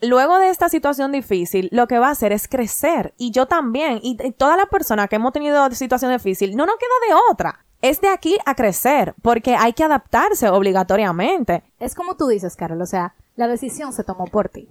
luego 0.00 0.38
de 0.38 0.48
esta 0.48 0.68
situación 0.68 1.12
difícil, 1.12 1.68
lo 1.72 1.86
que 1.86 1.98
va 1.98 2.08
a 2.08 2.12
hacer 2.12 2.32
es 2.32 2.48
crecer 2.48 3.12
y 3.18 3.30
yo 3.32 3.46
también 3.46 4.00
y, 4.02 4.16
todas 4.32 4.56
las 4.56 4.66
personas 4.66 5.08
que 5.08 5.16
hemos 5.16 5.32
tenido 5.32 5.70
situación 5.72 6.10
difícil, 6.10 6.56
no 6.56 6.66
nos 6.66 6.76
queda 6.76 7.14
de 7.14 7.20
otra. 7.30 7.64
Es 7.82 8.00
de 8.00 8.08
aquí 8.08 8.36
a 8.44 8.54
crecer 8.54 9.14
porque 9.22 9.56
hay 9.56 9.74
que 9.74 9.84
adaptarse 9.84 10.48
obligatoriamente. 10.48 11.62
Es 11.78 11.94
como 11.94 12.16
tú 12.16 12.28
dices, 12.28 12.56
Carol, 12.56 12.80
o 12.82 12.86
sea, 12.86 13.14
la 13.36 13.48
decisión 13.48 13.92
se 13.92 14.04
tomó 14.04 14.26
por 14.26 14.48
ti. 14.48 14.68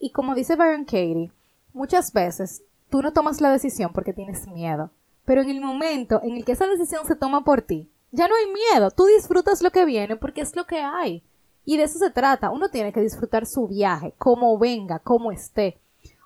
Y 0.00 0.10
como 0.10 0.34
dice 0.34 0.56
Byron 0.56 0.84
Katie, 0.84 1.30
muchas 1.72 2.12
veces 2.12 2.62
tú 2.90 3.02
no 3.02 3.12
tomas 3.12 3.40
la 3.40 3.50
decisión 3.50 3.92
porque 3.92 4.12
tienes 4.12 4.46
miedo. 4.48 4.90
Pero 5.30 5.42
en 5.42 5.50
el 5.50 5.60
momento 5.60 6.20
en 6.24 6.32
el 6.34 6.44
que 6.44 6.50
esa 6.50 6.66
decisión 6.66 7.06
se 7.06 7.14
toma 7.14 7.44
por 7.44 7.62
ti, 7.62 7.88
ya 8.10 8.26
no 8.26 8.34
hay 8.34 8.52
miedo. 8.52 8.90
Tú 8.90 9.06
disfrutas 9.06 9.62
lo 9.62 9.70
que 9.70 9.84
viene 9.84 10.16
porque 10.16 10.40
es 10.40 10.56
lo 10.56 10.66
que 10.66 10.80
hay. 10.80 11.22
Y 11.64 11.76
de 11.76 11.84
eso 11.84 12.00
se 12.00 12.10
trata. 12.10 12.50
Uno 12.50 12.68
tiene 12.68 12.92
que 12.92 13.00
disfrutar 13.00 13.46
su 13.46 13.68
viaje, 13.68 14.12
como 14.18 14.58
venga, 14.58 14.98
como 14.98 15.30
esté. 15.30 15.80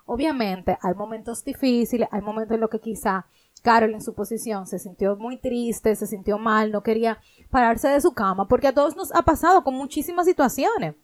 Obviamente 0.07 0.79
hay 0.81 0.95
momentos 0.95 1.43
difíciles, 1.43 2.09
hay 2.11 2.21
momentos 2.21 2.55
en 2.55 2.61
los 2.61 2.69
que 2.71 2.79
quizá 2.79 3.27
Carol 3.61 3.93
en 3.93 4.01
su 4.01 4.15
posición 4.15 4.65
se 4.65 4.79
sintió 4.79 5.15
muy 5.17 5.37
triste, 5.37 5.95
se 5.95 6.07
sintió 6.07 6.39
mal, 6.39 6.71
no 6.71 6.81
quería 6.81 7.19
pararse 7.51 7.87
de 7.89 8.01
su 8.01 8.11
cama, 8.15 8.47
porque 8.47 8.69
a 8.69 8.73
todos 8.73 8.95
nos 8.95 9.13
ha 9.13 9.21
pasado 9.21 9.63
con 9.63 9.75
muchísimas 9.75 10.25
situaciones. 10.25 10.95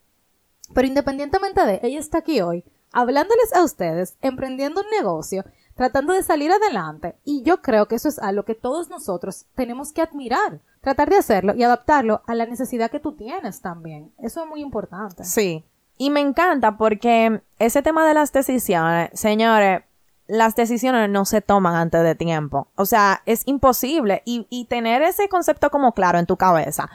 Pero 0.74 0.88
independientemente 0.88 1.64
de, 1.68 1.80
ella 1.84 2.00
está 2.00 2.18
aquí 2.18 2.42
hoy, 2.42 2.64
hablándoles 2.92 3.54
a 3.54 3.64
ustedes, 3.64 4.18
emprendiendo 4.24 4.82
un 4.82 4.88
negocio, 4.90 5.46
tratando 5.76 6.14
de 6.14 6.24
salir 6.24 6.52
adelante. 6.52 7.16
Y 7.24 7.44
yo 7.44 7.62
creo 7.62 7.88
que 7.88 7.96
eso 7.96 8.10
es 8.10 8.20
algo 8.20 8.44
que 8.44 8.56
todos 8.56 8.90
nosotros 8.90 9.46
tenemos 9.56 9.94
que 9.94 10.02
admirar, 10.02 10.62
tratar 10.82 11.10
de 11.10 11.18
hacerlo 11.18 11.54
y 11.56 11.64
adaptarlo 11.64 12.22
a 12.28 12.36
la 12.36 12.46
necesidad 12.46 12.92
que 12.92 13.00
tú 13.00 13.14
tienes 13.14 13.62
también. 13.62 14.12
Eso 14.20 14.44
es 14.44 14.50
muy 14.50 14.62
importante. 14.62 15.24
Sí. 15.24 15.64
Y 15.98 16.10
me 16.10 16.20
encanta 16.20 16.78
porque 16.78 17.42
ese 17.60 17.82
tema 17.82 18.08
de 18.08 18.14
las 18.14 18.32
decisiones, 18.32 19.10
señores, 19.14 19.84
las 20.28 20.56
decisiones 20.56 21.10
no 21.10 21.26
se 21.26 21.42
toman 21.42 21.76
antes 21.76 22.04
de 22.04 22.16
tiempo. 22.16 22.70
O 22.76 22.86
sea, 22.86 23.22
es 23.26 23.44
imposible. 23.46 24.24
Y, 24.26 24.48
y 24.50 24.66
tener 24.66 25.02
ese 25.02 25.30
concepto 25.30 25.70
como 25.70 25.94
claro 25.94 26.20
en 26.20 26.26
tu 26.26 26.38
cabeza 26.38 26.90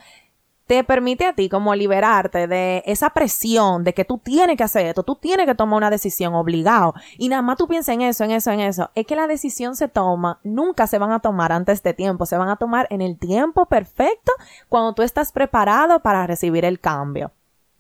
te 0.67 0.83
permite 0.83 1.27
a 1.27 1.33
ti 1.33 1.49
como 1.49 1.75
liberarte 1.75 2.49
de 2.49 2.83
esa 2.87 3.11
presión 3.11 3.85
de 3.85 3.95
que 3.95 4.05
tú 4.05 4.19
tienes 4.19 4.57
que 4.57 4.65
hacer 4.65 4.87
esto, 4.87 5.05
tú 5.05 5.15
tienes 5.15 5.47
que 5.47 5.55
tomar 5.55 5.77
una 5.77 5.91
decisión 5.91 6.35
obligado. 6.35 6.95
Y 7.19 7.29
nada 7.29 7.43
más 7.43 7.57
tú 7.57 7.69
piensas 7.69 7.95
en 7.95 8.03
eso, 8.03 8.25
en 8.25 8.33
eso, 8.33 8.51
en 8.51 8.61
eso. 8.61 8.91
Es 8.95 9.07
que 9.07 9.15
la 9.15 9.29
decisión 9.29 9.77
se 9.77 9.89
toma, 9.89 10.41
nunca 10.43 10.87
se 10.89 10.99
van 10.99 11.13
a 11.13 11.21
tomar 11.21 11.53
antes 11.53 11.83
de 11.83 11.95
tiempo, 11.95 12.27
se 12.27 12.37
van 12.37 12.49
a 12.49 12.57
tomar 12.57 12.89
en 12.91 13.01
el 13.01 13.17
tiempo 13.17 13.67
perfecto 13.67 14.33
cuando 14.69 14.93
tú 14.93 15.03
estás 15.03 15.31
preparado 15.31 16.01
para 16.01 16.27
recibir 16.27 16.65
el 16.65 16.81
cambio. 16.81 17.31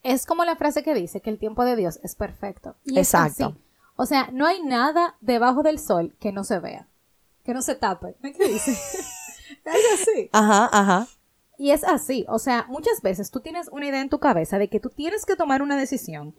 Es 0.05 0.25
como 0.25 0.45
la 0.45 0.55
frase 0.55 0.85
que 0.85 0.95
dice 0.95 1.21
que 1.21 1.31
el 1.31 1.39
tiempo 1.39 1.65
de 1.65 1.75
Dios 1.75 1.99
es 2.05 2.15
perfecto. 2.15 2.77
Y 2.85 2.99
Exacto. 2.99 3.57
O 3.97 4.07
sea, 4.07 4.29
no 4.33 4.47
hay 4.47 4.63
nada 4.63 5.17
debajo 5.21 5.65
del 5.65 5.81
sol 5.81 6.15
que 6.21 6.31
no 6.31 6.45
se 6.45 6.61
vea, 6.61 6.87
que 7.45 7.53
no 7.53 7.63
se 7.63 7.75
tape. 7.75 8.15
¿Qué 8.23 8.49
dice? 8.49 8.71
es 9.65 10.01
así. 10.01 10.31
Ajá, 10.33 10.69
ajá. 10.71 11.09
Y 11.59 11.71
es 11.71 11.85
así, 11.85 12.27
o 12.29 12.39
sea, 12.39 12.67
muchas 12.69 13.01
veces 13.01 13.31
tú 13.31 13.41
tienes 13.41 13.69
una 13.69 13.87
idea 13.87 14.01
en 14.01 14.11
tu 14.11 14.19
cabeza 14.19 14.59
de 14.59 14.69
que 14.69 14.81
tú 14.81 14.91
tienes 14.91 15.25
que 15.25 15.37
tomar 15.37 15.63
una 15.63 15.77
decisión, 15.77 16.35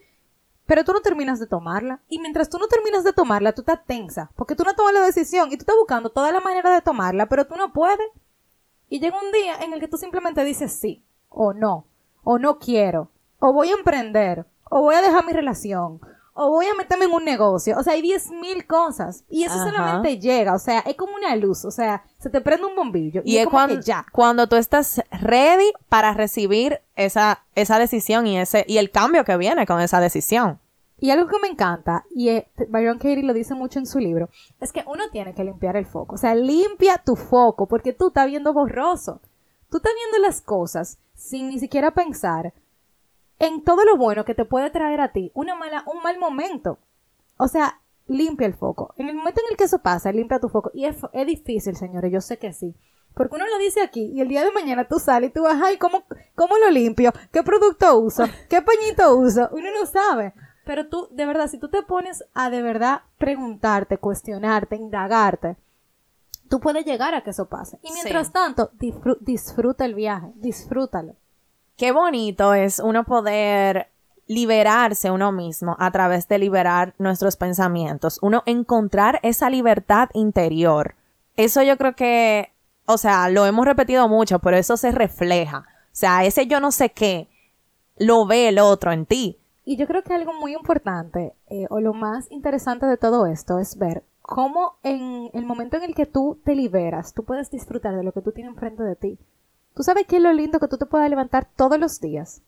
pero 0.68 0.84
tú 0.84 0.94
no 0.94 1.02
terminas 1.02 1.40
de 1.40 1.48
tomarla. 1.48 2.02
Y 2.08 2.20
mientras 2.20 2.50
tú 2.50 2.60
no 2.60 2.68
terminas 2.68 3.04
de 3.04 3.14
tomarla, 3.14 3.54
tú 3.54 3.62
estás 3.62 3.84
tensa, 3.86 4.32
porque 4.36 4.56
tú 4.56 4.64
no 4.64 4.76
tomas 4.76 4.94
la 4.94 5.02
decisión 5.02 5.48
y 5.52 5.58
tú 5.58 5.62
estás 5.62 5.76
buscando 5.78 6.10
toda 6.10 6.32
la 6.32 6.42
manera 6.42 6.72
de 6.72 6.82
tomarla, 6.82 7.28
pero 7.28 7.48
tú 7.48 7.56
no 7.56 7.74
puedes. 7.74 8.08
Y 8.90 9.00
llega 9.00 9.18
un 9.20 9.32
día 9.32 9.56
en 9.64 9.74
el 9.74 9.80
que 9.80 9.88
tú 9.88 9.98
simplemente 9.98 10.44
dices 10.44 10.74
sí, 10.74 11.04
o 11.30 11.54
no, 11.54 11.88
o 12.24 12.38
no 12.38 12.60
quiero, 12.60 13.10
o 13.40 13.54
voy 13.54 13.70
a 13.70 13.76
emprender, 13.76 14.46
o 14.70 14.82
voy 14.82 14.96
a 14.96 15.02
dejar 15.02 15.26
mi 15.26 15.34
relación, 15.34 16.00
o 16.38 16.52
voy 16.52 16.67
a 16.67 16.76
meterme 16.76 17.06
en 17.06 17.12
un 17.13 17.26
negocio. 17.26 17.78
O 17.78 17.84
sea, 17.84 17.93
hay 17.93 18.02
diez 18.02 18.30
mil 18.30 18.65
cosas. 18.67 19.23
Y 19.30 19.43
eso 19.43 19.56
Ajá. 19.56 19.65
solamente 19.65 20.19
llega, 20.19 20.54
o 20.54 20.60
sea, 20.60 20.80
es 20.82 20.95
como 20.95 21.15
una 21.15 21.36
luz, 21.36 21.65
o 21.65 21.71
sea, 21.71 22.04
se 22.19 22.30
te 22.30 22.41
prende 22.41 22.65
un 22.67 22.76
bombillo. 22.76 23.21
Y, 23.26 23.34
Y 23.34 23.38
es, 23.38 23.41
es 23.41 23.45
como 23.47 23.58
cuando, 23.58 23.76
que 23.76 23.82
ya. 23.82 24.06
cuando 24.12 24.47
tú 24.47 24.56
estás 24.56 25.02
ready 25.12 25.71
para 25.89 26.13
recibir 26.13 26.80
esa, 26.95 27.43
esa 27.56 27.80
decisión 27.80 28.28
y 28.28 28.38
ese, 28.38 28.63
y 28.67 28.78
el 28.78 28.91
cambio 28.91 29.26
que 29.26 29.36
viene 29.36 29.65
con 29.65 29.82
esa 29.82 30.00
decisión. 30.00 30.60
Y 31.00 31.12
algo 31.12 31.28
que 31.28 31.39
me 31.39 31.47
encanta, 31.47 32.06
y 32.10 32.30
eh, 32.30 32.47
Byron 32.69 32.97
Katie 32.97 33.21
lo 33.23 33.34
dice 33.34 33.54
mucho 33.54 33.78
en 33.80 33.86
su 33.86 34.00
libro, 34.00 34.30
es 34.60 34.71
que 34.71 34.84
uno 34.88 35.04
tiene 35.12 35.34
que 35.36 35.43
limpiar 35.43 35.76
el 35.76 35.86
foco. 35.86 36.15
O 36.15 36.17
sea, 36.17 36.34
limpia 36.36 36.97
tu 36.97 37.15
foco, 37.15 37.67
porque 37.67 37.93
tú 37.93 38.08
estás 38.08 38.26
viendo 38.28 38.54
borroso. 38.54 39.21
Tú 39.69 39.78
estás 39.78 39.91
viendo 39.95 40.28
las 40.28 40.41
cosas 40.41 40.97
sin 41.13 41.50
ni 41.50 41.60
siquiera 41.60 41.91
pensar 41.91 42.54
en 43.39 43.63
todo 43.63 43.84
lo 43.86 43.97
bueno 43.97 44.26
que 44.26 44.36
te 44.36 44.45
puede 44.45 44.69
traer 44.69 45.02
a 45.02 45.12
ti 45.12 45.32
una 45.34 45.56
mala, 45.56 45.84
un 45.86 46.02
mal 46.02 46.17
momento. 46.19 46.80
O 47.38 47.47
sea, 47.47 47.80
limpia 48.08 48.47
el 48.47 48.54
foco. 48.56 48.93
En 48.97 49.10
el 49.10 49.15
momento 49.15 49.41
en 49.45 49.52
el 49.52 49.58
que 49.58 49.65
eso 49.65 49.80
pasa, 49.80 50.12
limpia 50.12 50.39
tu 50.39 50.50
foco. 50.50 50.71
Y 50.73 50.86
es, 50.86 50.97
es 51.13 51.28
difícil, 51.28 51.76
señores, 51.76 52.12
yo 52.12 52.21
sé 52.21 52.38
que 52.38 52.54
sí. 52.54 52.76
Porque 53.13 53.36
uno 53.36 53.47
lo 53.47 53.58
dice 53.58 53.82
aquí 53.82 54.12
y 54.13 54.21
el 54.21 54.28
día 54.28 54.43
de 54.43 54.52
mañana 54.52 54.88
tú 54.88 55.00
sales 55.00 55.32
y 55.32 55.34
tú 55.34 55.43
vas, 55.43 55.60
ay, 55.63 55.78
¿cómo, 55.78 56.04
¿cómo 56.36 56.58
lo 56.58 56.69
limpio? 56.69 57.12
¿Qué 57.32 57.41
producto 57.43 57.97
uso? 57.97 58.23
¿Qué 58.50 58.62
pañito 58.62 59.15
uso? 59.15 59.50
Uno 59.52 59.69
no 59.71 59.86
sabe. 59.88 60.34
Pero 60.65 60.88
tú, 60.88 61.08
de 61.12 61.26
verdad, 61.26 61.47
si 61.47 61.58
tú 61.58 61.69
te 61.69 61.82
pones 61.82 62.23
a 62.34 62.50
de 62.50 62.62
verdad 62.62 63.02
preguntarte, 63.17 63.97
cuestionarte, 63.97 64.76
indagarte, 64.76 65.56
tú 66.50 66.60
puedes 66.60 66.86
llegar 66.86 67.15
a 67.15 67.23
que 67.23 67.32
eso 67.32 67.47
pase. 67.50 67.80
Y 67.82 67.91
mientras 67.93 68.28
Sí. 68.28 68.34
tanto, 68.34 68.71
disfru- 68.73 69.17
disfruta 69.21 69.86
el 69.86 69.95
viaje, 69.95 70.32
disfrútalo. 70.36 71.15
Qué 71.78 71.92
bonito 71.92 72.56
es 72.56 72.80
uno 72.80 73.04
poder 73.04 73.90
liberarse 74.26 75.12
uno 75.12 75.32
mismo 75.32 75.76
a 75.78 75.92
través 75.92 76.28
de 76.28 76.40
liberar 76.40 76.96
nuestros 76.98 77.38
pensamientos, 77.38 78.18
uno 78.24 78.42
encontrar 78.48 79.20
esa 79.22 79.52
libertad 79.52 80.10
interior. 80.13 80.96
Eso 81.36 81.62
yo 81.62 81.78
creo 81.78 81.96
que, 81.96 82.52
o 82.88 82.98
sea, 82.98 83.30
lo 83.30 83.46
hemos 83.46 83.63
repetido 83.68 84.10
mucho, 84.10 84.40
pero 84.40 84.58
eso 84.58 84.76
se 84.76 84.92
refleja. 84.92 85.60
O 85.60 86.00
sea, 86.00 86.26
ese 86.26 86.48
yo 86.48 86.60
no 86.60 86.72
sé 86.72 86.90
qué, 86.90 87.28
lo 87.96 88.26
ve 88.26 88.48
el 88.48 88.58
otro 88.58 88.92
en 88.92 89.06
ti. 89.06 89.38
Y 89.63 89.78
yo 89.78 89.86
creo 89.86 90.02
que 90.02 90.16
algo 90.16 90.34
muy 90.34 90.54
importante, 90.54 91.36
eh, 91.48 91.68
o 91.70 91.80
lo 91.80 91.94
más 91.94 92.26
interesante 92.32 92.88
de 92.88 92.98
todo 92.98 93.28
esto, 93.28 93.60
es 93.60 93.78
ver 93.78 94.04
cómo 94.24 94.78
en 94.82 95.30
el 95.34 95.46
momento 95.46 95.78
en 95.78 95.84
el 95.84 95.94
que 95.94 96.08
tú 96.08 96.40
te 96.44 96.56
liberas, 96.56 97.13
tú 97.13 97.24
puedes 97.24 97.52
disfrutar 97.52 97.96
de 97.96 98.04
lo 98.04 98.13
que 98.13 98.22
tú 98.22 98.32
tienes 98.32 98.54
enfrente 98.54 98.82
de 98.82 98.96
ti. 98.96 99.20
¿Tú 99.78 99.84
sabes 99.84 100.08
qué 100.08 100.18
es 100.18 100.24
lo 100.24 100.34
lindo 100.34 100.60
que 100.60 100.68
tú 100.68 100.80
te 100.80 100.88
puedas 100.88 101.08
levantar 101.08 101.48
todos 101.56 101.80
los 101.80 102.02
días? 102.02 102.42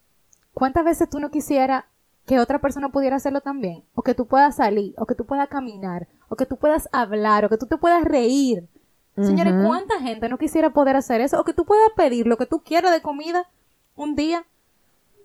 ¿Cuántas 0.55 0.83
veces 0.83 1.11
tú 1.11 1.19
no 1.19 1.29
quisieras 1.29 1.83
que 2.25 2.39
otra 2.39 2.57
persona 2.57 2.89
pudiera 2.89 3.17
hacerlo 3.17 3.41
también? 3.41 3.83
O 3.93 4.01
que 4.01 4.15
tú 4.15 4.25
puedas 4.25 4.55
salir, 4.55 4.95
o 4.97 5.05
que 5.05 5.13
tú 5.13 5.27
puedas 5.27 5.47
caminar, 5.47 6.07
o 6.27 6.35
que 6.35 6.47
tú 6.47 6.57
puedas 6.57 6.89
hablar, 6.91 7.45
o 7.45 7.49
que 7.49 7.57
tú 7.57 7.67
te 7.67 7.77
puedas 7.77 8.03
reír. 8.03 8.67
Señores, 9.15 9.53
¿cuánta 9.63 9.99
gente 9.99 10.27
no 10.27 10.39
quisiera 10.39 10.71
poder 10.71 10.95
hacer 10.95 11.21
eso? 11.21 11.39
O 11.39 11.43
que 11.43 11.53
tú 11.53 11.65
puedas 11.65 11.91
pedir 11.95 12.25
lo 12.25 12.35
que 12.35 12.47
tú 12.47 12.63
quieras 12.63 12.91
de 12.91 13.03
comida 13.03 13.45
un 13.95 14.15
día. 14.15 14.43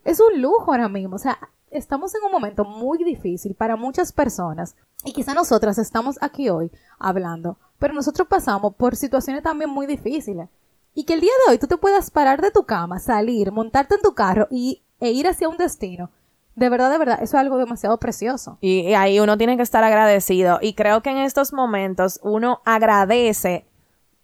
Es 0.05 0.21
un 0.21 0.43
lujo 0.43 0.73
ahora 0.73 0.91
mismo. 0.91 1.17
O 1.17 1.19
sea, 1.19 1.39
estamos 1.71 2.15
en 2.15 2.23
un 2.23 2.33
momento 2.33 2.67
muy 2.67 3.03
difícil 3.03 3.55
para 3.55 3.77
muchas 3.77 4.13
personas. 4.13 4.77
Y 5.07 5.15
quizá 5.15 5.33
nosotras 5.33 5.79
estamos 5.79 6.19
aquí 6.21 6.51
hoy 6.51 6.71
hablando. 6.99 7.57
Pero 7.79 7.95
nosotros 7.95 8.29
pasamos 8.29 8.75
por 8.75 8.95
situaciones 8.95 9.43
también 9.43 9.71
muy 9.71 9.87
difíciles. 9.87 10.51
Y 10.95 11.05
que 11.05 11.15
el 11.15 11.21
día 11.21 11.33
de 11.45 11.53
hoy 11.53 11.59
tú 11.59 11.67
te 11.67 11.77
puedas 11.77 12.11
parar 12.11 12.41
de 12.41 12.51
tu 12.51 12.65
cama, 12.65 12.99
salir, 13.01 13.51
montarte 13.51 13.97
en 13.97 14.03
tu 14.03 14.15
carro 14.15 14.47
y 14.51 14.83
e 15.01 15.11
ir 15.11 15.27
hacia 15.27 15.49
un 15.49 15.57
destino, 15.57 16.11
de 16.57 16.69
verdad, 16.69 16.91
de 16.91 16.99
verdad, 16.99 17.17
eso 17.17 17.37
es 17.37 17.41
algo 17.41 17.59
demasiado 17.59 17.99
precioso. 17.99 18.59
Y, 18.61 18.95
ahí 18.95 19.19
uno 19.19 19.37
tiene 19.37 19.57
que 19.57 19.63
estar 19.63 19.83
agradecido. 19.83 20.59
Y 20.63 20.75
creo 20.75 21.03
que 21.03 21.11
en 21.11 21.19
estos 21.19 21.53
momentos 21.53 22.21
uno 22.23 22.63
agradece 22.65 23.67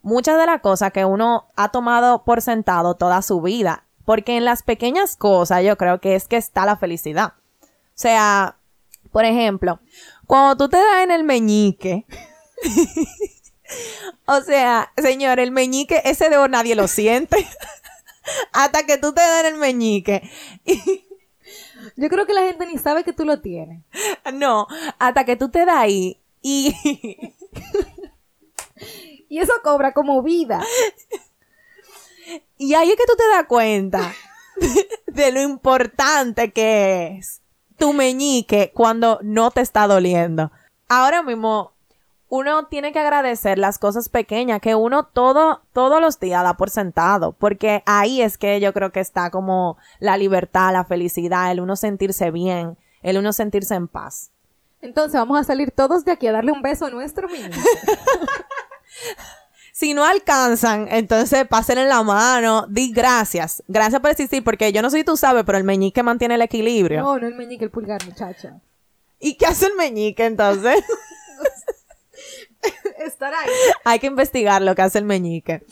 muchas 0.02 0.38
de 0.38 0.46
las 0.46 0.60
cosas 0.60 0.92
que 0.92 1.04
uno 1.04 1.48
ha 1.56 1.70
tomado 1.70 2.24
por 2.24 2.40
sentado 2.40 2.94
toda 2.94 3.22
su 3.22 3.40
vida. 3.40 3.84
Porque 4.04 4.36
en 4.36 4.44
las 4.44 4.62
pequeñas 4.62 5.16
cosas 5.16 5.64
yo 5.64 5.76
creo 5.76 6.00
que 6.00 6.14
es 6.14 6.28
que 6.28 6.36
está 6.36 6.64
la 6.64 6.76
felicidad. 6.76 7.34
O 7.62 7.66
sea, 7.94 8.56
por 9.10 9.24
ejemplo, 9.24 9.80
cuando 10.26 10.56
tú 10.56 10.68
te 10.68 10.76
das 10.76 11.02
en 11.02 11.10
el 11.10 11.24
meñique. 11.24 12.06
o 14.26 14.40
sea, 14.40 14.92
señor, 14.96 15.40
el 15.40 15.50
meñique, 15.50 16.02
ese 16.04 16.28
dedo 16.28 16.48
nadie 16.48 16.74
lo 16.74 16.88
siente. 16.88 17.46
hasta 18.52 18.84
que 18.84 18.98
tú 18.98 19.12
te 19.12 19.20
den 19.20 19.46
el 19.46 19.56
meñique. 19.56 20.30
Yo 21.96 22.08
creo 22.08 22.26
que 22.26 22.34
la 22.34 22.42
gente 22.42 22.66
ni 22.66 22.78
sabe 22.78 23.04
que 23.04 23.12
tú 23.12 23.24
lo 23.24 23.40
tienes. 23.40 23.82
No, 24.32 24.66
hasta 24.98 25.24
que 25.24 25.36
tú 25.36 25.50
te 25.50 25.64
das 25.64 25.76
ahí 25.76 26.20
y... 26.42 26.74
y 29.28 29.38
eso 29.38 29.52
cobra 29.62 29.92
como 29.92 30.22
vida. 30.22 30.62
Y 32.56 32.74
ahí 32.74 32.90
es 32.90 32.96
que 32.96 33.06
tú 33.06 33.14
te 33.16 33.28
das 33.28 33.46
cuenta 33.46 34.14
de 35.06 35.32
lo 35.32 35.40
importante 35.40 36.52
que 36.52 37.16
es 37.18 37.40
tu 37.78 37.92
meñique 37.92 38.72
cuando 38.74 39.18
no 39.22 39.50
te 39.50 39.62
está 39.62 39.86
doliendo. 39.86 40.52
Ahora 40.88 41.22
mismo 41.22 41.72
uno 42.30 42.66
tiene 42.66 42.92
que 42.92 43.00
agradecer 43.00 43.58
las 43.58 43.78
cosas 43.78 44.08
pequeñas 44.08 44.60
que 44.60 44.76
uno 44.76 45.04
todo, 45.04 45.62
todos 45.72 46.00
los 46.00 46.20
días 46.20 46.44
da 46.44 46.56
por 46.56 46.70
sentado, 46.70 47.32
porque 47.32 47.82
ahí 47.86 48.22
es 48.22 48.38
que 48.38 48.60
yo 48.60 48.72
creo 48.72 48.92
que 48.92 49.00
está 49.00 49.30
como 49.30 49.76
la 49.98 50.16
libertad, 50.16 50.72
la 50.72 50.84
felicidad, 50.84 51.50
el 51.50 51.58
uno 51.58 51.74
sentirse 51.74 52.30
bien, 52.30 52.78
el 53.02 53.18
uno 53.18 53.32
sentirse 53.32 53.74
en 53.74 53.88
paz. 53.88 54.30
Entonces 54.80 55.14
vamos 55.14 55.40
a 55.40 55.44
salir 55.44 55.72
todos 55.72 56.04
de 56.04 56.12
aquí 56.12 56.28
a 56.28 56.32
darle 56.32 56.52
un 56.52 56.62
beso 56.62 56.86
a 56.86 56.90
nuestro 56.90 57.26
niño. 57.26 57.50
si 59.72 59.92
no 59.92 60.04
alcanzan, 60.04 60.86
entonces 60.88 61.48
pásenle 61.48 61.86
la 61.86 62.04
mano, 62.04 62.64
di 62.68 62.92
gracias. 62.92 63.60
Gracias 63.66 64.00
por 64.00 64.12
existir, 64.12 64.44
porque 64.44 64.72
yo 64.72 64.82
no 64.82 64.90
sé 64.90 64.98
si 64.98 65.04
tú 65.04 65.16
sabes, 65.16 65.42
pero 65.44 65.58
el 65.58 65.64
meñique 65.64 66.04
mantiene 66.04 66.36
el 66.36 66.42
equilibrio. 66.42 67.02
No, 67.02 67.18
no 67.18 67.26
el 67.26 67.34
meñique, 67.34 67.64
el 67.64 67.72
pulgar, 67.72 68.06
muchacha. 68.06 68.60
¿Y 69.18 69.34
qué 69.34 69.46
hace 69.46 69.66
el 69.66 69.74
meñique 69.74 70.24
entonces? 70.24 70.84
estar 72.98 73.32
ahí. 73.32 73.50
Hay 73.84 73.98
que 73.98 74.06
investigar 74.06 74.62
lo 74.62 74.74
que 74.74 74.82
hace 74.82 74.98
el 74.98 75.04
meñique. 75.04 75.64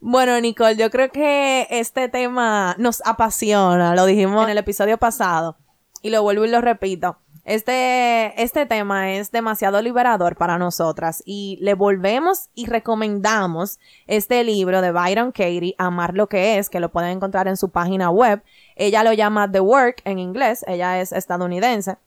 Bueno, 0.00 0.40
Nicole, 0.40 0.76
yo 0.76 0.90
creo 0.90 1.10
que 1.10 1.66
este 1.70 2.08
tema 2.08 2.76
nos 2.78 3.02
apasiona, 3.04 3.94
lo 3.94 4.06
dijimos 4.06 4.44
en 4.44 4.50
el 4.50 4.58
episodio 4.58 4.98
pasado 4.98 5.56
y 6.02 6.10
lo 6.10 6.22
vuelvo 6.22 6.44
y 6.44 6.48
lo 6.48 6.60
repito. 6.60 7.18
Este, 7.46 8.42
este 8.42 8.66
tema 8.66 9.12
es 9.12 9.30
demasiado 9.30 9.80
liberador 9.80 10.34
para 10.34 10.58
nosotras 10.58 11.22
y 11.24 11.58
le 11.60 11.74
volvemos 11.74 12.50
y 12.54 12.66
recomendamos 12.66 13.78
este 14.08 14.42
libro 14.42 14.80
de 14.80 14.90
Byron 14.90 15.30
Katie, 15.30 15.76
Amar 15.78 16.14
lo 16.14 16.28
que 16.28 16.58
es, 16.58 16.68
que 16.68 16.80
lo 16.80 16.90
pueden 16.90 17.10
encontrar 17.10 17.46
en 17.46 17.56
su 17.56 17.70
página 17.70 18.10
web. 18.10 18.42
Ella 18.74 19.04
lo 19.04 19.12
llama 19.12 19.50
The 19.50 19.60
Work 19.60 20.02
en 20.04 20.18
inglés, 20.18 20.64
ella 20.66 21.00
es 21.00 21.12
estadounidense. 21.12 21.98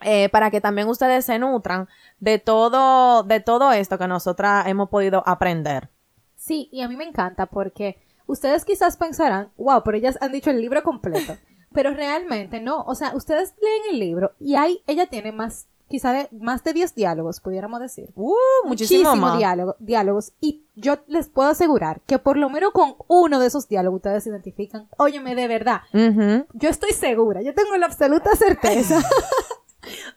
Eh, 0.00 0.28
para 0.28 0.50
que 0.50 0.60
también 0.60 0.88
ustedes 0.88 1.24
se 1.24 1.38
nutran 1.38 1.88
de 2.20 2.38
todo, 2.38 3.24
de 3.24 3.40
todo 3.40 3.72
esto 3.72 3.98
que 3.98 4.06
nosotras 4.06 4.66
hemos 4.66 4.88
podido 4.88 5.22
aprender. 5.26 5.90
Sí, 6.36 6.68
y 6.70 6.82
a 6.82 6.88
mí 6.88 6.96
me 6.96 7.04
encanta 7.04 7.46
porque 7.46 8.00
ustedes 8.26 8.64
quizás 8.64 8.96
pensarán, 8.96 9.50
wow, 9.56 9.82
pero 9.84 9.96
ellas 9.96 10.16
han 10.20 10.32
dicho 10.32 10.50
el 10.50 10.60
libro 10.60 10.82
completo. 10.84 11.36
pero 11.72 11.92
realmente 11.92 12.60
no, 12.60 12.82
o 12.82 12.94
sea, 12.94 13.14
ustedes 13.14 13.54
leen 13.60 13.94
el 13.94 14.00
libro 14.00 14.32
y 14.38 14.54
ahí 14.54 14.82
ella 14.86 15.06
tiene 15.06 15.32
más, 15.32 15.66
quizá 15.88 16.12
de, 16.12 16.28
más 16.32 16.64
de 16.64 16.72
10 16.72 16.94
diálogos, 16.94 17.40
pudiéramos 17.40 17.80
decir. 17.80 18.10
Uh, 18.14 18.34
muchísimo, 18.64 19.36
Diálogo, 19.36 19.76
diálogos. 19.78 20.32
Y 20.40 20.64
yo 20.76 20.98
les 21.06 21.28
puedo 21.28 21.50
asegurar 21.50 22.00
que 22.06 22.18
por 22.18 22.36
lo 22.36 22.48
menos 22.50 22.72
con 22.72 22.94
uno 23.08 23.38
de 23.40 23.48
esos 23.48 23.68
diálogos 23.68 23.98
ustedes 23.98 24.24
se 24.24 24.30
identifican. 24.30 24.88
Óyeme, 24.96 25.34
de 25.34 25.48
verdad. 25.48 25.82
Yo 25.92 26.68
estoy 26.68 26.92
segura, 26.92 27.42
yo 27.42 27.54
tengo 27.54 27.76
la 27.76 27.86
absoluta 27.86 28.34
certeza 28.36 29.00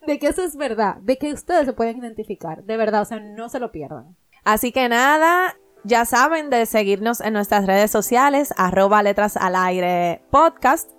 de 0.06 0.20
que 0.20 0.28
eso 0.28 0.44
es 0.44 0.56
verdad, 0.56 0.98
de 0.98 1.18
que 1.18 1.34
ustedes 1.34 1.66
se 1.66 1.74
pueden 1.74 1.98
identificar, 1.98 2.64
de 2.64 2.78
verdad, 2.78 3.02
o 3.02 3.06
sea, 3.06 3.20
no 3.20 3.50
se 3.50 3.60
lo 3.60 3.72
pierdan. 3.72 4.16
Así 4.44 4.72
que 4.72 4.90
nada, 4.90 5.56
ya 5.84 6.06
saben 6.06 6.50
de 6.50 6.66
seguirnos 6.66 7.22
en 7.22 7.34
nuestras 7.34 7.66
redes 7.66 7.92
sociales, 7.92 8.54
arroba 8.58 9.04
letras 9.04 9.38
al 9.38 9.56
aire 9.56 10.24
podcast. 10.32 10.92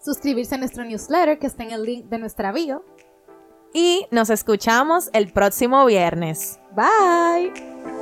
Suscribirse 0.00 0.54
a 0.54 0.58
nuestro 0.58 0.84
newsletter 0.84 1.38
que 1.38 1.46
está 1.46 1.64
en 1.64 1.72
el 1.72 1.82
link 1.84 2.06
de 2.06 2.18
nuestra 2.18 2.52
bio. 2.52 2.84
Y 3.74 4.06
nos 4.10 4.30
escuchamos 4.30 5.10
el 5.12 5.32
próximo 5.32 5.84
viernes. 5.84 6.58
Bye. 6.74 7.97